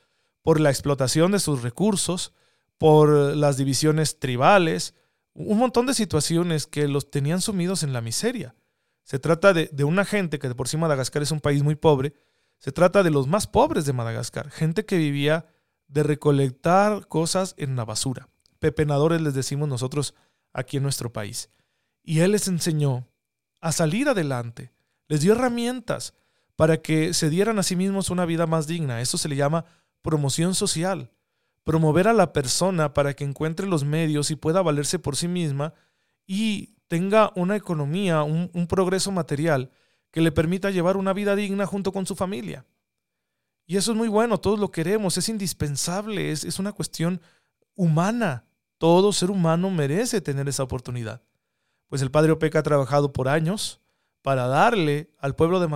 por 0.41 0.59
la 0.59 0.69
explotación 0.69 1.31
de 1.31 1.39
sus 1.39 1.63
recursos, 1.63 2.33
por 2.77 3.09
las 3.09 3.57
divisiones 3.57 4.19
tribales, 4.19 4.93
un 5.33 5.57
montón 5.57 5.85
de 5.85 5.93
situaciones 5.93 6.67
que 6.67 6.87
los 6.87 7.09
tenían 7.09 7.41
sumidos 7.41 7.83
en 7.83 7.93
la 7.93 8.01
miseria. 8.01 8.55
Se 9.03 9.19
trata 9.19 9.53
de, 9.53 9.83
una 9.83 10.05
gente 10.05 10.39
que 10.39 10.47
de 10.47 10.55
por 10.55 10.67
sí 10.67 10.77
Madagascar 10.77 11.21
es 11.21 11.31
un 11.31 11.39
país 11.39 11.63
muy 11.63 11.75
pobre, 11.75 12.13
se 12.57 12.71
trata 12.71 13.03
de 13.03 13.11
los 13.11 13.27
más 13.27 13.47
pobres 13.47 13.85
de 13.85 13.93
Madagascar, 13.93 14.49
gente 14.49 14.85
que 14.85 14.97
vivía 14.97 15.45
de 15.87 16.03
recolectar 16.03 17.07
cosas 17.07 17.53
en 17.57 17.75
la 17.75 17.85
basura. 17.85 18.29
Pepenadores 18.59 19.21
les 19.21 19.33
decimos 19.33 19.69
nosotros 19.69 20.15
aquí 20.55 20.77
en 20.77 20.83
nuestro 20.83 21.11
país. 21.11 21.49
Y 22.01 22.19
Él 22.21 22.31
les 22.31 22.47
enseñó 22.47 23.07
a 23.61 23.71
salir 23.71 24.07
adelante, 24.09 24.71
les 25.07 25.21
dio 25.21 25.33
herramientas 25.33 26.13
para 26.55 26.81
que 26.81 27.13
se 27.13 27.29
dieran 27.29 27.59
a 27.59 27.63
sí 27.63 27.75
mismos 27.75 28.09
una 28.09 28.25
vida 28.25 28.47
más 28.47 28.65
digna. 28.65 29.01
Eso 29.01 29.17
se 29.17 29.27
le 29.27 29.35
llama 29.35 29.65
promoción 30.01 30.55
social. 30.55 31.11
Promover 31.63 32.07
a 32.07 32.13
la 32.13 32.31
persona 32.31 32.93
para 32.93 33.15
que 33.15 33.23
encuentre 33.23 33.67
los 33.67 33.83
medios 33.83 34.31
y 34.31 34.35
pueda 34.35 34.61
valerse 34.61 34.99
por 34.99 35.15
sí 35.15 35.27
misma 35.27 35.73
y 36.25 36.75
tenga 36.87 37.31
una 37.35 37.55
economía, 37.55 38.23
un, 38.23 38.67
progreso 38.67 39.11
material 39.11 39.71
que 40.11 40.21
le 40.21 40.31
permita 40.31 40.71
llevar 40.71 40.95
una 40.95 41.13
vida 41.13 41.35
digna 41.35 41.65
junto 41.65 41.91
con 41.91 42.05
su 42.05 42.15
familia. 42.15 42.65
Y 43.65 43.77
eso 43.77 43.91
es 43.91 43.97
muy 43.97 44.07
bueno, 44.07 44.37
todos 44.37 44.59
lo 44.59 44.71
queremos, 44.71 45.17
es 45.17 45.27
indispensable, 45.27 46.31
es, 46.31 46.43
es 46.43 46.59
una 46.59 46.71
cuestión 46.71 47.19
humana. 47.73 48.45
Todo 48.77 49.13
ser 49.13 49.31
humano 49.31 49.69
merece 49.69 50.21
tener 50.21 50.47
esa 50.49 50.63
oportunidad. 50.63 51.21
Pues 51.87 52.01
el 52.01 52.11
padre 52.11 52.31
Opeca 52.31 52.59
ha 52.59 52.63
trabajado 52.63 53.13
por 53.13 53.27
años 53.27 53.81
para 54.21 54.47
darle 54.47 55.11
al 55.19 55.35
pueblo 55.35 55.59
de 55.59 55.67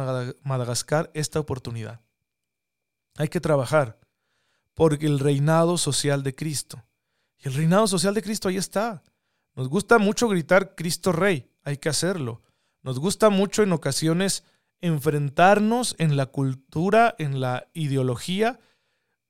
Madagascar 0.44 1.12
esta 1.14 1.40
oportunidad. 1.40 2.02
Hay 3.18 3.28
que 3.28 3.40
trabajar 3.40 4.00
por 4.74 5.04
el 5.04 5.20
reinado 5.20 5.78
social 5.78 6.24
de 6.24 6.34
Cristo. 6.36 6.84
Y 7.38 7.48
el 7.48 7.54
reinado 7.54 7.88
social 7.88 8.14
de 8.14 8.22
Cristo 8.22 8.48
ahí 8.50 8.58
está. 8.58 9.04
Nos 9.56 9.70
gusta 9.70 9.98
mucho 9.98 10.28
gritar 10.28 10.76
Cristo 10.76 11.12
Rey, 11.12 11.52
hay 11.64 11.78
que 11.78 11.90
hacerlo. 11.90 12.42
Nos 12.82 13.00
gusta 13.00 13.30
mucho 13.30 13.62
en 13.62 13.74
ocasiones 13.74 14.44
enfrentarnos 14.82 15.96
en 16.00 16.16
la 16.16 16.28
cultura, 16.28 17.16
en 17.20 17.42
la 17.42 17.68
ideología, 17.74 18.60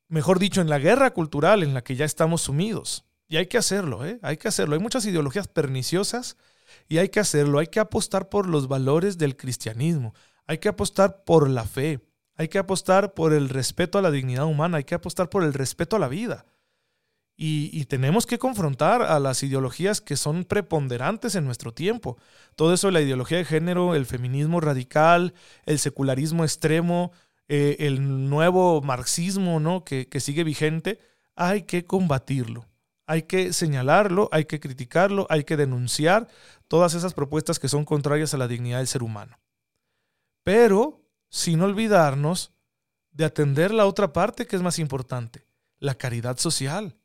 mejor 0.07 0.39
dicho, 0.39 0.61
en 0.61 0.69
la 0.69 0.79
guerra 0.79 1.11
cultural 1.11 1.63
en 1.63 1.73
la 1.73 1.83
que 1.83 1.95
ya 1.95 2.05
estamos 2.05 2.43
sumidos. 2.43 3.05
Y 3.29 3.37
hay 3.37 3.45
que 3.45 3.59
hacerlo, 3.59 4.05
¿eh? 4.05 4.19
Hay 4.23 4.37
que 4.37 4.47
hacerlo. 4.47 4.73
Hay 4.73 4.81
muchas 4.81 5.05
ideologías 5.05 5.47
perniciosas 5.47 6.35
y 6.87 6.97
hay 6.97 7.09
que 7.09 7.19
hacerlo. 7.19 7.59
Hay 7.59 7.67
que 7.67 7.79
apostar 7.79 8.27
por 8.27 8.47
los 8.47 8.67
valores 8.67 9.19
del 9.19 9.37
cristianismo. 9.37 10.15
Hay 10.47 10.57
que 10.57 10.67
apostar 10.67 11.23
por 11.23 11.47
la 11.47 11.63
fe. 11.63 11.99
Hay 12.35 12.47
que 12.47 12.57
apostar 12.57 13.13
por 13.13 13.33
el 13.33 13.47
respeto 13.49 13.99
a 13.99 14.01
la 14.01 14.09
dignidad 14.09 14.45
humana. 14.45 14.77
Hay 14.77 14.83
que 14.83 14.95
apostar 14.95 15.29
por 15.29 15.43
el 15.43 15.53
respeto 15.53 15.95
a 15.95 15.99
la 15.99 16.07
vida. 16.07 16.45
y, 17.41 17.85
tenemos 17.85 18.25
que 18.25 18.37
confrontar 18.37 19.01
a 19.01 19.17
las 19.17 19.43
ideologías 19.43 20.01
que 20.01 20.17
son 20.17 20.43
preponderantes 20.43 21.35
en 21.35 21.45
nuestro 21.45 21.73
tiempo. 21.73 22.17
Todo 22.57 22.73
eso, 22.73 22.91
la 22.91 22.99
ideología 22.99 23.37
de 23.37 23.45
género, 23.45 23.95
el 23.95 24.05
feminismo 24.05 24.59
radical, 24.59 25.33
el 25.65 25.79
secularismo 25.79 26.43
extremo, 26.43 27.13
eh, 27.47 27.77
el 27.79 28.29
nuevo 28.29 28.81
marxismo 28.81 29.61
¿no? 29.61 29.85
que, 29.85 30.09
que 30.09 30.19
sigue 30.19 30.43
vigente, 30.43 30.99
hay 31.35 31.61
que 31.61 31.85
combatirlo. 31.85 32.65
Hay 33.09 33.23
que 33.23 33.53
señalarlo, 33.53 34.29
hay 34.31 34.45
que 34.45 34.59
criticarlo, 34.59 35.25
hay 35.31 35.43
que 35.43 35.57
denunciar 35.57 36.27
todas 36.67 36.93
esas 36.93 37.15
propuestas 37.15 37.57
que 37.57 37.67
son 37.67 37.83
contrarias 37.83 38.35
a 38.35 38.37
la 38.37 38.47
dignidad 38.47 38.77
del 38.77 38.87
ser 38.87 39.01
humano. 39.01 39.39
Pero 40.43 41.01
sin 41.27 41.59
olvidarnos 41.63 42.53
de 43.09 43.25
atender 43.25 43.73
la 43.73 43.87
otra 43.87 44.13
parte 44.13 44.45
que 44.45 44.55
es 44.55 44.61
más 44.61 44.77
importante, 44.77 45.47
la 45.79 45.95
caridad 45.95 46.37
social. 46.37 46.97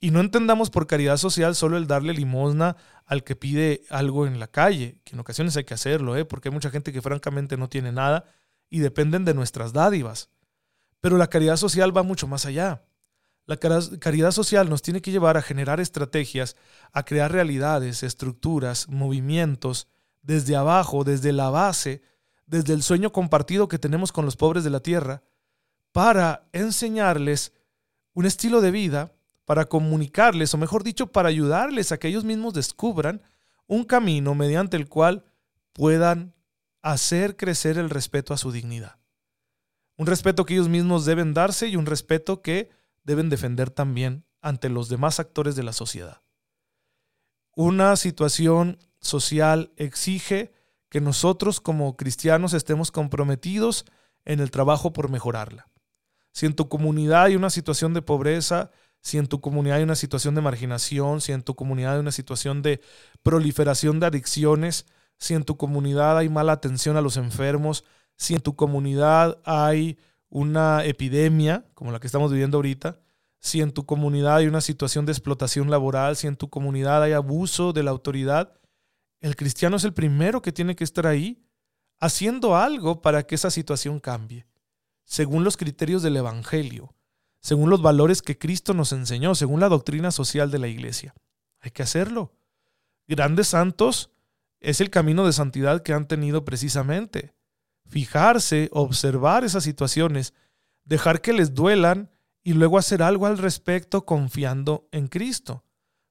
Y 0.00 0.10
no 0.10 0.18
entendamos 0.18 0.68
por 0.68 0.88
caridad 0.88 1.16
social 1.16 1.54
solo 1.54 1.76
el 1.76 1.86
darle 1.86 2.12
limosna 2.12 2.76
al 3.06 3.22
que 3.22 3.36
pide 3.36 3.84
algo 3.88 4.26
en 4.26 4.40
la 4.40 4.48
calle, 4.48 4.98
que 5.04 5.14
en 5.14 5.20
ocasiones 5.20 5.56
hay 5.56 5.62
que 5.62 5.74
hacerlo, 5.74 6.16
¿eh? 6.16 6.24
porque 6.24 6.48
hay 6.48 6.54
mucha 6.54 6.70
gente 6.70 6.92
que 6.92 7.02
francamente 7.02 7.56
no 7.56 7.68
tiene 7.68 7.92
nada 7.92 8.24
y 8.68 8.80
dependen 8.80 9.24
de 9.24 9.34
nuestras 9.34 9.72
dádivas. 9.72 10.28
Pero 11.00 11.18
la 11.18 11.28
caridad 11.28 11.56
social 11.56 11.96
va 11.96 12.02
mucho 12.02 12.26
más 12.26 12.46
allá. 12.46 12.82
La 13.50 13.56
caridad 13.56 14.30
social 14.30 14.70
nos 14.70 14.80
tiene 14.80 15.02
que 15.02 15.10
llevar 15.10 15.36
a 15.36 15.42
generar 15.42 15.80
estrategias, 15.80 16.54
a 16.92 17.02
crear 17.02 17.32
realidades, 17.32 18.04
estructuras, 18.04 18.88
movimientos, 18.88 19.88
desde 20.22 20.54
abajo, 20.54 21.02
desde 21.02 21.32
la 21.32 21.50
base, 21.50 22.00
desde 22.46 22.74
el 22.74 22.84
sueño 22.84 23.10
compartido 23.10 23.66
que 23.66 23.80
tenemos 23.80 24.12
con 24.12 24.24
los 24.24 24.36
pobres 24.36 24.62
de 24.62 24.70
la 24.70 24.78
tierra, 24.78 25.24
para 25.90 26.46
enseñarles 26.52 27.52
un 28.14 28.24
estilo 28.24 28.60
de 28.60 28.70
vida 28.70 29.14
para 29.46 29.64
comunicarles, 29.64 30.54
o 30.54 30.56
mejor 30.56 30.84
dicho, 30.84 31.08
para 31.08 31.28
ayudarles 31.28 31.90
a 31.90 31.98
que 31.98 32.06
ellos 32.06 32.22
mismos 32.22 32.54
descubran 32.54 33.20
un 33.66 33.82
camino 33.82 34.36
mediante 34.36 34.76
el 34.76 34.88
cual 34.88 35.24
puedan 35.72 36.36
hacer 36.82 37.36
crecer 37.36 37.78
el 37.78 37.90
respeto 37.90 38.32
a 38.32 38.38
su 38.38 38.52
dignidad. 38.52 39.00
Un 39.96 40.06
respeto 40.06 40.44
que 40.44 40.54
ellos 40.54 40.68
mismos 40.68 41.04
deben 41.04 41.34
darse 41.34 41.66
y 41.66 41.74
un 41.74 41.86
respeto 41.86 42.42
que 42.42 42.78
deben 43.04 43.28
defender 43.28 43.70
también 43.70 44.24
ante 44.40 44.68
los 44.68 44.88
demás 44.88 45.20
actores 45.20 45.56
de 45.56 45.62
la 45.62 45.72
sociedad. 45.72 46.22
Una 47.54 47.96
situación 47.96 48.78
social 49.00 49.72
exige 49.76 50.52
que 50.88 51.00
nosotros 51.00 51.60
como 51.60 51.96
cristianos 51.96 52.52
estemos 52.52 52.90
comprometidos 52.90 53.84
en 54.24 54.40
el 54.40 54.50
trabajo 54.50 54.92
por 54.92 55.08
mejorarla. 55.08 55.68
Si 56.32 56.46
en 56.46 56.54
tu 56.54 56.68
comunidad 56.68 57.24
hay 57.24 57.36
una 57.36 57.50
situación 57.50 57.94
de 57.94 58.02
pobreza, 58.02 58.70
si 59.00 59.18
en 59.18 59.26
tu 59.26 59.40
comunidad 59.40 59.78
hay 59.78 59.82
una 59.82 59.96
situación 59.96 60.34
de 60.34 60.42
marginación, 60.42 61.20
si 61.20 61.32
en 61.32 61.42
tu 61.42 61.54
comunidad 61.54 61.94
hay 61.94 62.00
una 62.00 62.12
situación 62.12 62.62
de 62.62 62.80
proliferación 63.22 63.98
de 63.98 64.06
adicciones, 64.06 64.86
si 65.18 65.34
en 65.34 65.44
tu 65.44 65.56
comunidad 65.56 66.18
hay 66.18 66.28
mala 66.28 66.52
atención 66.52 66.96
a 66.96 67.00
los 67.00 67.16
enfermos, 67.16 67.84
si 68.16 68.34
en 68.34 68.40
tu 68.40 68.56
comunidad 68.56 69.38
hay 69.44 69.98
una 70.30 70.84
epidemia 70.84 71.66
como 71.74 71.92
la 71.92 72.00
que 72.00 72.06
estamos 72.06 72.32
viviendo 72.32 72.58
ahorita, 72.58 72.98
si 73.38 73.60
en 73.60 73.72
tu 73.72 73.84
comunidad 73.84 74.36
hay 74.36 74.46
una 74.46 74.60
situación 74.60 75.04
de 75.04 75.12
explotación 75.12 75.70
laboral, 75.70 76.16
si 76.16 76.26
en 76.26 76.36
tu 76.36 76.48
comunidad 76.48 77.02
hay 77.02 77.12
abuso 77.12 77.72
de 77.72 77.82
la 77.82 77.90
autoridad, 77.90 78.58
el 79.20 79.36
cristiano 79.36 79.76
es 79.76 79.84
el 79.84 79.92
primero 79.92 80.40
que 80.40 80.52
tiene 80.52 80.76
que 80.76 80.84
estar 80.84 81.06
ahí 81.06 81.44
haciendo 81.98 82.56
algo 82.56 83.02
para 83.02 83.24
que 83.24 83.34
esa 83.34 83.50
situación 83.50 84.00
cambie, 84.00 84.46
según 85.04 85.44
los 85.44 85.58
criterios 85.58 86.02
del 86.02 86.16
Evangelio 86.16 86.94
según 87.40 87.70
los 87.70 87.82
valores 87.82 88.22
que 88.22 88.38
Cristo 88.38 88.74
nos 88.74 88.92
enseñó, 88.92 89.34
según 89.34 89.60
la 89.60 89.68
doctrina 89.68 90.10
social 90.10 90.50
de 90.50 90.58
la 90.58 90.68
iglesia. 90.68 91.14
Hay 91.60 91.70
que 91.70 91.82
hacerlo. 91.82 92.32
Grandes 93.06 93.48
santos 93.48 94.10
es 94.60 94.80
el 94.80 94.90
camino 94.90 95.26
de 95.26 95.32
santidad 95.32 95.82
que 95.82 95.92
han 95.92 96.06
tenido 96.06 96.44
precisamente. 96.44 97.32
Fijarse, 97.90 98.68
observar 98.72 99.42
esas 99.42 99.64
situaciones, 99.64 100.32
dejar 100.84 101.20
que 101.20 101.32
les 101.32 101.54
duelan 101.54 102.08
y 102.44 102.52
luego 102.52 102.78
hacer 102.78 103.02
algo 103.02 103.26
al 103.26 103.36
respecto 103.36 104.06
confiando 104.06 104.88
en 104.92 105.08
Cristo. 105.08 105.64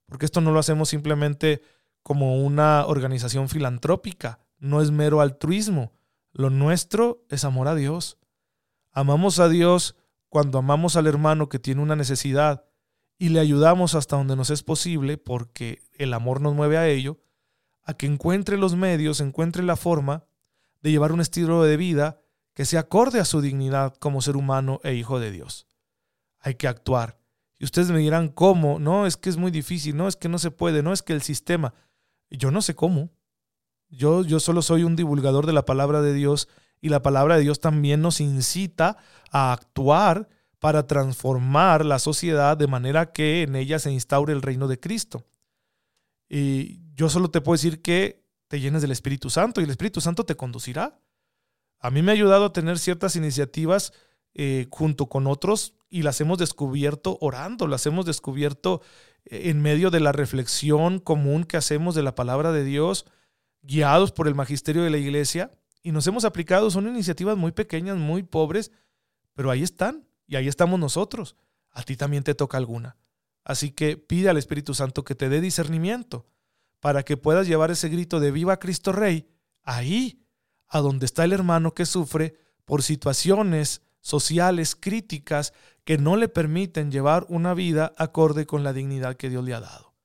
Porque 0.06 0.26
esto 0.26 0.42
no 0.42 0.52
lo 0.52 0.60
hacemos 0.60 0.90
simplemente 0.90 1.62
como 2.04 2.44
una 2.44 2.86
organización 2.86 3.48
filantrópica, 3.48 4.40
no 4.58 4.82
es 4.82 4.92
mero 4.92 5.22
altruismo. 5.22 5.94
Lo 6.34 6.50
nuestro 6.50 7.26
es 7.30 7.46
amor 7.46 7.70
a 7.70 7.76
Dios. 7.76 8.18
Amamos 8.92 9.40
a 9.40 9.48
Dios 9.48 9.96
cuando 10.28 10.58
amamos 10.58 10.98
al 10.98 11.08
hermano 11.08 11.48
que 11.48 11.60
tiene 11.60 11.82
una 11.82 11.96
necesidad 11.96 12.66
y 13.18 13.30
le 13.30 13.40
ayudamos 13.40 13.96
hasta 13.96 14.18
donde 14.18 14.36
nos 14.36 14.50
es 14.50 14.64
posible, 14.64 15.18
porque 15.18 15.82
el 15.94 16.14
amor 16.14 16.42
nos 16.42 16.56
mueve 16.56 16.78
a 16.78 16.88
ello, 16.88 17.20
a 17.84 17.94
que 17.94 18.06
encuentre 18.06 18.58
los 18.58 18.76
medios, 18.76 19.22
encuentre 19.22 19.64
la 19.64 19.78
forma 19.78 20.26
de 20.82 20.92
llevar 20.92 21.12
un 21.12 21.22
estilo 21.22 21.64
de 21.64 21.78
vida 21.78 22.22
que 22.54 22.66
se 22.66 22.78
acorde 22.78 23.20
a 23.20 23.26
su 23.26 23.42
dignidad 23.42 23.96
como 23.96 24.22
ser 24.22 24.36
humano 24.36 24.80
e 24.84 24.94
hijo 24.94 25.20
de 25.20 25.32
Dios. 25.32 25.68
Hay 26.40 26.56
que 26.56 26.68
actuar. 26.68 27.20
Y 27.58 27.66
ustedes 27.66 27.92
me 27.92 28.00
dirán, 28.00 28.30
¿cómo? 28.30 28.80
No, 28.80 29.06
es 29.06 29.18
que 29.18 29.30
es 29.30 29.38
muy 29.38 29.52
difícil, 29.52 29.96
no, 29.98 30.08
es 30.08 30.16
que 30.16 30.30
no 30.30 30.40
se 30.40 30.52
puede, 30.52 30.82
no, 30.82 30.94
es 30.94 31.02
que 31.02 31.14
el 31.14 31.22
sistema. 31.22 31.74
Yo 32.30 32.52
no 32.52 32.62
sé 32.62 32.76
cómo. 32.76 33.12
Yo, 33.90 34.24
yo 34.24 34.40
solo 34.40 34.62
soy 34.62 34.84
un 34.84 34.96
divulgador 34.96 35.46
de 35.46 35.54
la 35.54 35.66
palabra 35.66 36.02
de 36.02 36.14
Dios 36.14 36.48
y 36.82 36.90
la 36.90 37.02
palabra 37.02 37.36
de 37.36 37.42
Dios 37.42 37.60
también 37.60 38.02
nos 38.02 38.22
incita 38.22 38.98
a 39.32 39.52
actuar 39.52 40.30
para 40.60 40.88
transformar 40.88 41.86
la 41.86 42.00
sociedad 42.00 42.58
de 42.58 42.68
manera 42.68 43.12
que 43.12 43.44
en 43.44 43.56
ella 43.56 43.80
se 43.80 43.92
instaure 43.92 44.34
el 44.34 44.42
reino 44.42 44.68
de 44.68 44.80
Cristo. 44.80 45.26
Y 46.30 46.82
yo 46.94 47.10
solo 47.10 47.32
te 47.32 47.42
puedo 47.42 47.56
decir 47.56 47.82
que 47.82 48.24
te 48.50 48.60
llenes 48.60 48.82
del 48.82 48.92
Espíritu 48.92 49.30
Santo 49.30 49.62
y 49.62 49.64
el 49.64 49.70
Espíritu 49.70 50.02
Santo 50.02 50.26
te 50.26 50.36
conducirá. 50.36 51.00
A 51.80 51.92
mí 51.92 52.02
me 52.02 52.12
ha 52.12 52.16
ayudado 52.16 52.46
a 52.46 52.54
tener 52.54 52.80
ciertas 52.80 53.16
iniciativas 53.16 53.94
eh, 54.34 54.68
junto 54.72 55.08
con 55.08 55.28
otros 55.28 55.76
y 55.88 56.02
las 56.02 56.20
hemos 56.20 56.40
descubierto 56.40 57.18
orando, 57.22 57.68
las 57.68 57.86
hemos 57.86 58.06
descubierto 58.06 58.82
eh, 59.26 59.50
en 59.50 59.62
medio 59.62 59.92
de 59.92 60.00
la 60.00 60.12
reflexión 60.12 61.00
común 61.00 61.44
que 61.44 61.58
hacemos 61.58 61.94
de 61.94 62.02
la 62.02 62.16
palabra 62.16 62.52
de 62.52 62.64
Dios, 62.64 63.06
guiados 63.62 64.12
por 64.12 64.28
el 64.28 64.36
magisterio 64.36 64.84
de 64.84 64.90
la 64.90 64.98
iglesia 64.98 65.52
y 65.84 65.92
nos 65.92 66.08
hemos 66.08 66.26
aplicado. 66.26 66.72
Son 66.72 66.88
iniciativas 66.88 67.38
muy 67.38 67.52
pequeñas, 67.52 67.98
muy 67.98 68.24
pobres, 68.24 68.72
pero 69.36 69.52
ahí 69.52 69.62
están 69.62 70.08
y 70.26 70.38
ahí 70.38 70.48
estamos 70.48 70.80
nosotros. 70.80 71.36
A 71.70 71.84
ti 71.84 71.96
también 71.96 72.24
te 72.24 72.34
toca 72.34 72.58
alguna. 72.58 72.98
Así 73.44 73.70
que 73.70 73.96
pide 73.96 74.30
al 74.30 74.38
Espíritu 74.38 74.74
Santo 74.74 75.04
que 75.04 75.14
te 75.14 75.30
dé 75.30 75.40
discernimiento 75.40 76.26
para 76.80 77.04
que 77.04 77.18
puedas 77.18 77.48
llevar 77.48 77.72
ese 77.72 77.90
grito 77.90 78.20
de 78.20 78.32
viva 78.32 78.60
Cristo 78.60 78.92
Rey 78.92 79.28
ahí, 79.64 80.26
a 80.68 80.80
donde 80.80 81.06
está 81.06 81.24
el 81.24 81.34
hermano 81.34 81.74
que 81.74 81.86
sufre 81.86 82.36
por 82.66 82.84
situaciones 82.84 83.82
sociales 84.02 84.76
críticas 84.76 85.54
que 85.84 85.98
no 85.98 86.16
le 86.16 86.30
permiten 86.30 86.92
llevar 86.92 87.26
una 87.30 87.54
vida 87.54 87.94
acorde 87.98 88.46
con 88.46 88.64
la 88.64 88.74
dignidad 88.74 89.18
que 89.18 89.30
Dios 89.30 89.44
le 89.44 89.54
ha 89.54 89.60
dado. 89.60 89.96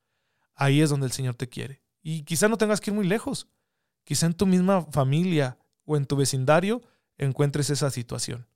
Ahí 0.55 0.81
es 0.81 0.91
donde 0.91 1.07
el 1.07 1.13
Señor 1.13 1.35
te 1.35 1.49
quiere. 1.49 1.83
Y 2.03 2.23
quizá 2.23 2.49
no 2.49 2.59
tengas 2.59 2.81
que 2.81 2.91
ir 2.91 2.95
muy 2.95 3.07
lejos. 3.07 3.49
Quizá 4.05 4.27
en 4.27 4.35
tu 4.35 4.47
misma 4.47 4.83
familia 4.93 5.59
o 5.85 5.97
en 5.97 6.07
tu 6.07 6.17
vecindario 6.17 6.83
encuentres 7.19 7.71
esa 7.71 7.91
situación. 7.91 8.49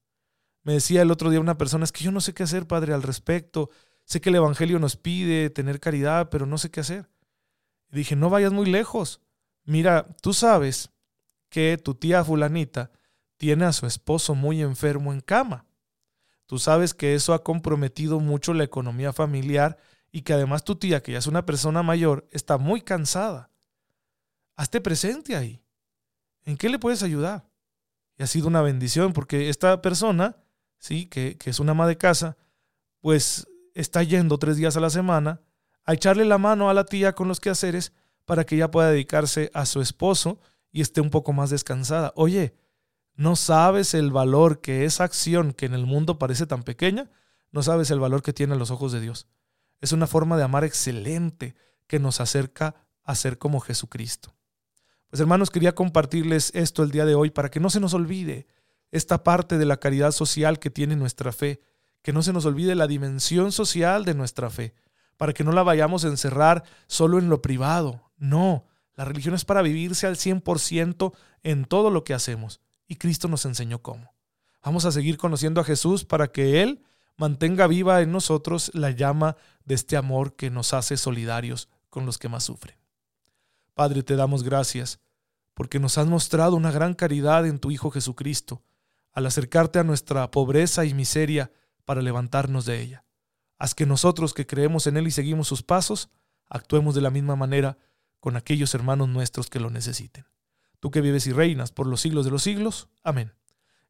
Me 0.63 0.75
decía 0.75 1.03
el 1.03 1.11
otro 1.11 1.31
día 1.31 1.41
una 1.41 1.59
persona, 1.59 1.85
es 1.85 1.93
que 1.93 2.05
yo 2.05 2.13
no 2.13 2.21
sé 2.21 2.35
qué 2.35 2.43
hacer, 2.43 2.67
Padre, 2.67 2.93
al 2.93 3.03
respecto. 3.03 3.71
Sé 4.05 4.21
que 4.21 4.31
el 4.31 4.37
Evangelio 4.37 4.79
nos 4.79 4.97
pide 4.97 5.51
tener 5.51 5.81
caridad, 5.81 6.29
pero 6.31 6.47
no 6.47 6.59
sé 6.59 6.71
qué 6.71 6.81
hacer. 6.81 7.09
Y 7.91 7.97
dije, 7.97 8.17
no 8.17 8.31
vayas 8.31 8.53
muy 8.53 8.67
lejos. 8.67 9.21
Mira, 9.65 10.07
tú 10.21 10.33
sabes 10.33 10.91
que 11.49 11.79
tu 11.79 11.95
tía 11.95 12.25
fulanita 12.25 12.91
tiene 13.37 13.65
a 13.65 13.73
su 13.73 13.87
esposo 13.87 14.35
muy 14.35 14.63
enfermo 14.63 15.13
en 15.13 15.21
cama. 15.21 15.67
Tú 16.47 16.59
sabes 16.59 16.95
que 16.95 17.15
eso 17.15 17.35
ha 17.35 17.45
comprometido 17.45 18.21
mucho 18.21 18.55
la 18.55 18.65
economía 18.65 19.13
familiar 19.13 19.79
y 20.11 20.23
que 20.23 20.33
además 20.33 20.65
tu 20.65 20.77
tía, 20.77 21.03
que 21.03 21.13
ya 21.13 21.19
es 21.19 21.27
una 21.27 21.45
persona 21.45 21.83
mayor, 21.83 22.27
está 22.31 22.59
muy 22.59 22.81
cansada. 22.81 23.51
Hazte 24.57 24.81
presente 24.81 25.37
ahí. 25.37 25.63
¿En 26.45 26.57
qué 26.57 26.69
le 26.69 26.79
puedes 26.79 27.03
ayudar? 27.03 27.49
Y 28.17 28.23
ha 28.23 28.27
sido 28.27 28.49
una 28.49 28.63
bendición 28.63 29.13
porque 29.13 29.51
esta 29.51 29.83
persona, 29.83 30.37
sí, 30.79 31.07
que, 31.07 31.37
que 31.37 31.51
es 31.51 31.61
una 31.61 31.73
ama 31.73 31.87
de 31.87 31.99
casa, 31.99 32.37
pues 33.01 33.47
está 33.75 34.03
yendo 34.03 34.39
tres 34.39 34.57
días 34.57 34.77
a 34.77 34.81
la 34.81 34.91
semana 34.91 35.41
a 35.89 35.95
echarle 35.95 36.27
la 36.27 36.37
mano 36.37 36.69
a 36.69 36.75
la 36.75 36.85
tía 36.85 37.15
con 37.15 37.29
los 37.29 37.41
quehaceres 37.41 37.95
para 38.27 38.45
que 38.45 38.57
ella 38.57 38.71
pueda 38.71 38.91
dedicarse 38.91 39.51
a 39.55 39.65
su 39.65 39.81
esposo 39.81 40.39
y 40.71 40.83
esté 40.83 41.01
un 41.01 41.09
poco 41.09 41.33
más 41.33 41.49
descansada. 41.49 42.13
Oye, 42.15 42.55
¿no 43.15 43.37
sabes 43.37 43.95
el 43.95 44.13
valor 44.13 44.61
que 44.61 44.85
esa 44.85 45.05
acción 45.05 45.55
que 45.55 45.65
en 45.65 45.73
el 45.73 45.87
mundo 45.87 46.19
parece 46.19 46.47
tan 46.47 46.63
pequeña? 46.63 47.09
No 47.53 47.63
sabes 47.63 47.91
el 47.91 48.01
valor 48.01 48.23
que 48.23 48.35
tiene 48.35 48.53
a 48.53 48.59
los 48.59 48.71
ojos 48.71 48.93
de 48.93 49.01
Dios. 49.01 49.29
Es 49.81 49.93
una 49.93 50.07
forma 50.07 50.37
de 50.37 50.43
amar 50.43 50.63
excelente 50.63 51.57
que 51.87 51.99
nos 51.99 52.21
acerca 52.21 52.75
a 53.03 53.15
ser 53.15 53.39
como 53.39 53.59
Jesucristo. 53.59 54.35
Pues 55.09 55.21
hermanos, 55.21 55.49
quería 55.49 55.75
compartirles 55.75 56.51
esto 56.55 56.83
el 56.83 56.91
día 56.91 57.07
de 57.07 57.15
hoy 57.15 57.31
para 57.31 57.51
que 57.51 57.61
no 57.61 57.71
se 57.71 57.81
nos 57.81 57.95
olvide 57.95 58.47
esta 58.91 59.25
parte 59.25 59.57
de 59.57 59.65
la 59.65 59.79
caridad 59.79 60.13
social 60.13 60.59
que 60.59 60.69
tiene 60.69 60.97
nuestra 60.97 61.33
fe, 61.33 61.63
que 62.03 62.13
no 62.13 62.23
se 62.23 62.35
nos 62.35 62.45
olvide 62.45 62.75
la 62.75 62.87
dimensión 62.89 63.53
social 63.53 64.05
de 64.05 64.13
nuestra 64.13 64.51
fe. 64.51 64.75
Para 65.19 65.35
que 65.35 65.45
no 65.45 65.53
la 65.53 65.63
vayamos 65.63 66.05
a 66.05 66.09
encerrar 66.09 66.65
solo 66.87 67.19
en 67.19 67.29
lo 67.29 67.43
privado. 67.43 68.11
No, 68.17 68.65
la 68.95 69.05
religión 69.05 69.35
es 69.35 69.45
para 69.45 69.61
vivirse 69.61 70.07
al 70.07 70.17
100% 70.17 71.13
en 71.43 71.67
todo 71.67 71.91
lo 71.91 72.05
que 72.05 72.15
hacemos. 72.15 72.63
Y 72.87 72.97
Cristo 72.97 73.29
nos 73.29 73.45
enseñó 73.45 73.83
cómo. 73.83 74.15
Vamos 74.65 74.87
a 74.87 74.93
seguir 74.93 75.19
conociendo 75.19 75.61
a 75.61 75.65
Jesús 75.65 76.05
para 76.05 76.29
que 76.29 76.63
Él 76.63 76.83
mantenga 77.17 77.67
viva 77.67 78.01
en 78.01 78.13
nosotros 78.13 78.71
la 78.75 78.91
llama 78.93 79.37
de 79.65 79.75
este 79.75 79.97
amor 79.97 80.37
que 80.37 80.51
nos 80.51 80.73
hace 80.73 80.97
solidarios 80.97 81.69
con 81.91 82.07
los 82.07 82.17
que 82.17 82.29
más 82.29 82.45
sufren. 82.45 82.77
Padre, 83.75 84.03
te 84.03 84.17
damos 84.17 84.43
gracias 84.43 85.01
porque 85.55 85.81
nos 85.81 85.99
has 85.99 86.07
mostrado 86.07 86.55
una 86.55 86.71
gran 86.71 86.95
caridad 86.95 87.47
en 87.47 87.59
tu 87.59 87.71
Hijo 87.73 87.91
Jesucristo 87.91 88.63
al 89.13 89.27
acercarte 89.27 89.81
a 89.81 89.85
nuestra 89.85 90.31
pobreza 90.31 90.85
y 90.85 90.95
miseria 90.95 91.51
para 91.85 92.03
levantarnos 92.03 92.65
de 92.65 92.81
ella. 92.81 93.05
Haz 93.59 93.75
que 93.75 93.87
nosotros 93.87 94.35
que 94.35 94.47
creemos 94.47 94.87
en 94.87 94.97
Él 94.97 95.09
y 95.09 95.11
seguimos 95.11 95.49
sus 95.49 95.63
pasos, 95.63 96.11
actuemos 96.49 96.95
de 96.95 97.01
la 97.01 97.11
misma 97.11 97.37
manera 97.37 97.77
con 98.21 98.37
aquellos 98.37 98.75
hermanos 98.75 99.09
nuestros 99.09 99.51
que 99.51 99.61
lo 99.61 99.71
necesiten. 99.71 100.27
Tú 100.81 100.91
que 100.91 101.01
vives 101.01 101.27
y 101.27 101.33
reinas 101.33 101.73
por 101.73 101.87
los 101.87 102.01
siglos 102.01 102.25
de 102.25 102.31
los 102.31 102.43
siglos. 102.43 102.89
Amén. 103.03 103.33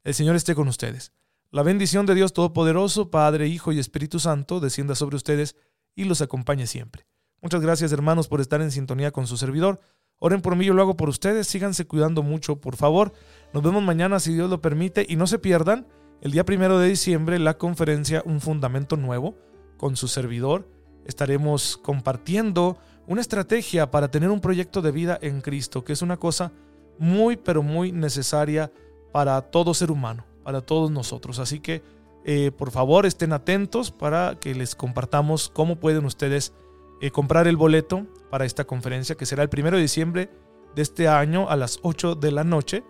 El 0.05 0.15
Señor 0.15 0.37
esté 0.37 0.55
con 0.55 0.69
ustedes. 0.69 1.13
La 1.51 1.63
bendición 1.63 2.07
de 2.07 2.15
Dios 2.15 2.33
Todopoderoso, 2.33 3.11
Padre, 3.11 3.47
Hijo 3.49 3.73
y 3.73 3.79
Espíritu 3.79 4.19
Santo, 4.19 4.61
descienda 4.61 4.95
sobre 4.95 5.17
ustedes 5.17 5.57
y 5.95 6.05
los 6.05 6.23
acompañe 6.23 6.67
siempre. 6.67 7.07
Muchas 7.41 7.61
gracias 7.61 7.93
hermanos 7.93 8.29
por 8.29 8.41
estar 8.41 8.61
en 8.63 8.71
sintonía 8.71 9.13
con 9.13 9.27
su 9.27 9.37
servidor. 9.37 9.81
Oren 10.19 10.41
por 10.41 10.57
mí, 10.57 10.65
yo 10.65 10.75
lo 10.75 10.83
hago 10.83 10.97
por 10.97 11.09
ustedes. 11.09 11.47
Síganse 11.47 11.87
cuidando 11.87 12.23
mucho, 12.23 12.61
por 12.61 12.77
favor. 12.77 13.13
Nos 13.53 13.63
vemos 13.63 13.83
mañana 13.83 14.19
si 14.19 14.33
Dios 14.33 14.51
lo 14.51 14.61
permite 14.61 15.07
y 15.09 15.17
no 15.17 15.27
se 15.27 15.39
pierdan 15.39 15.87
el 16.21 16.33
día 16.33 16.45
primero 16.45 16.79
de 16.79 16.89
diciembre 16.89 17.39
la 17.39 17.59
conferencia 17.59 18.23
Un 18.25 18.41
Fundamento 18.41 18.97
Nuevo 18.97 19.37
con 19.79 19.97
su 19.97 20.09
servidor. 20.09 20.69
Estaremos 21.07 21.79
compartiendo 21.79 22.77
una 23.07 23.23
estrategia 23.23 23.91
para 23.91 24.11
tener 24.11 24.29
un 24.29 24.43
proyecto 24.43 24.83
de 24.83 24.93
vida 24.93 25.19
en 25.23 25.41
Cristo, 25.41 25.83
que 25.83 25.95
es 25.95 26.03
una 26.03 26.19
cosa 26.19 26.53
muy, 26.99 27.39
pero 27.39 27.63
muy 27.63 27.91
necesaria 27.93 28.71
para 29.13 29.41
todo 29.41 29.73
ser 29.73 29.91
humano, 29.91 30.27
para 30.45 30.61
todos 30.61 30.91
nosotros. 30.91 31.39
Así 31.39 31.61
que, 31.61 31.83
eh, 32.27 32.51
por 32.51 32.71
favor, 32.71 33.07
estén 33.07 33.33
atentos 33.33 33.91
para 33.91 34.37
que 34.39 34.55
les 34.55 34.75
compartamos 34.75 35.49
cómo 35.49 35.77
pueden 35.77 36.05
ustedes 36.05 36.53
eh, 37.01 37.11
comprar 37.11 37.47
el 37.47 37.57
boleto 37.57 38.07
para 38.31 38.45
esta 38.45 38.65
conferencia, 38.65 39.17
que 39.17 39.25
será 39.25 39.43
el 39.43 39.49
primero 39.49 39.77
de 39.77 39.83
diciembre 39.83 40.31
de 40.75 40.83
este 40.83 41.09
año 41.09 41.49
a 41.49 41.57
las 41.57 41.79
8 41.83 42.17
de 42.17 42.33
la 42.33 42.45
noche 42.45 42.85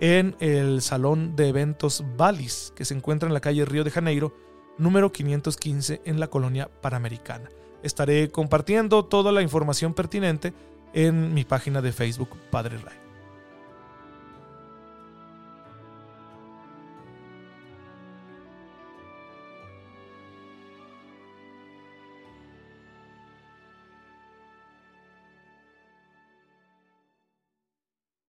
en 0.00 0.36
el 0.40 0.82
Salón 0.82 1.36
de 1.36 1.48
Eventos 1.48 2.04
Valis, 2.16 2.72
que 2.76 2.84
se 2.84 2.94
encuentra 2.94 3.28
en 3.28 3.34
la 3.34 3.40
calle 3.40 3.64
Río 3.64 3.84
de 3.84 3.90
Janeiro, 3.90 4.34
número 4.78 5.12
515 5.12 6.02
en 6.04 6.20
la 6.20 6.28
colonia 6.28 6.70
Panamericana. 6.80 7.50
Estaré 7.82 8.30
compartiendo 8.30 9.04
toda 9.04 9.32
la 9.32 9.42
información 9.42 9.94
pertinente 9.94 10.52
en 10.92 11.34
mi 11.34 11.44
página 11.44 11.82
de 11.82 11.92
Facebook 11.92 12.30
Padre 12.50 12.78
Ray. 12.78 13.03